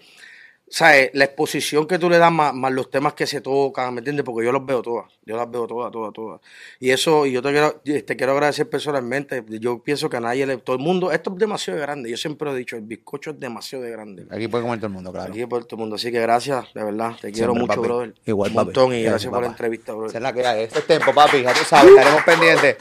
[0.70, 1.12] ¿sabes?
[1.14, 4.26] La exposición que tú le das más, más los temas que se tocan, ¿me entiendes?
[4.26, 6.42] Porque yo los veo todas, yo las veo todas, todas, todas.
[6.82, 9.46] Y eso, y yo te quiero, te quiero agradecer personalmente.
[9.48, 12.10] Yo pienso que a nadie le, todo el mundo, esto es demasiado grande.
[12.10, 14.28] Yo siempre he dicho, el bizcocho es demasiado de grande.
[14.30, 15.32] Aquí puede comer todo el mundo, claro.
[15.32, 15.96] Aquí por todo el mundo.
[15.96, 17.14] Así que gracias, de verdad.
[17.22, 17.82] Te quiero mucho, papi.
[17.82, 18.14] brother.
[18.26, 18.66] Igual, Un papi.
[18.66, 20.16] montón y Gracias, gracias por la entrevista, brother.
[20.18, 20.64] es la que hay.
[20.64, 21.44] Este es tiempo, papi.
[21.44, 22.76] Ya tú sabes, estaremos pendientes.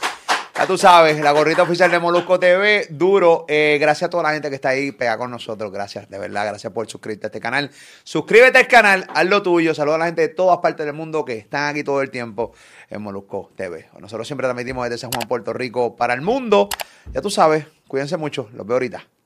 [0.57, 3.45] Ya tú sabes, la gorrita oficial de Molusco TV, duro.
[3.47, 5.71] Eh, gracias a toda la gente que está ahí pegada con nosotros.
[5.71, 6.47] Gracias, de verdad.
[6.47, 7.69] Gracias por suscribirte a este canal.
[8.03, 9.75] Suscríbete al canal, haz lo tuyo.
[9.75, 12.53] Saluda a la gente de todas partes del mundo que están aquí todo el tiempo
[12.89, 13.87] en Molusco TV.
[13.99, 16.69] Nosotros siempre transmitimos desde San Juan, Puerto Rico, para el mundo.
[17.13, 18.49] Ya tú sabes, cuídense mucho.
[18.51, 19.16] Los veo ahorita.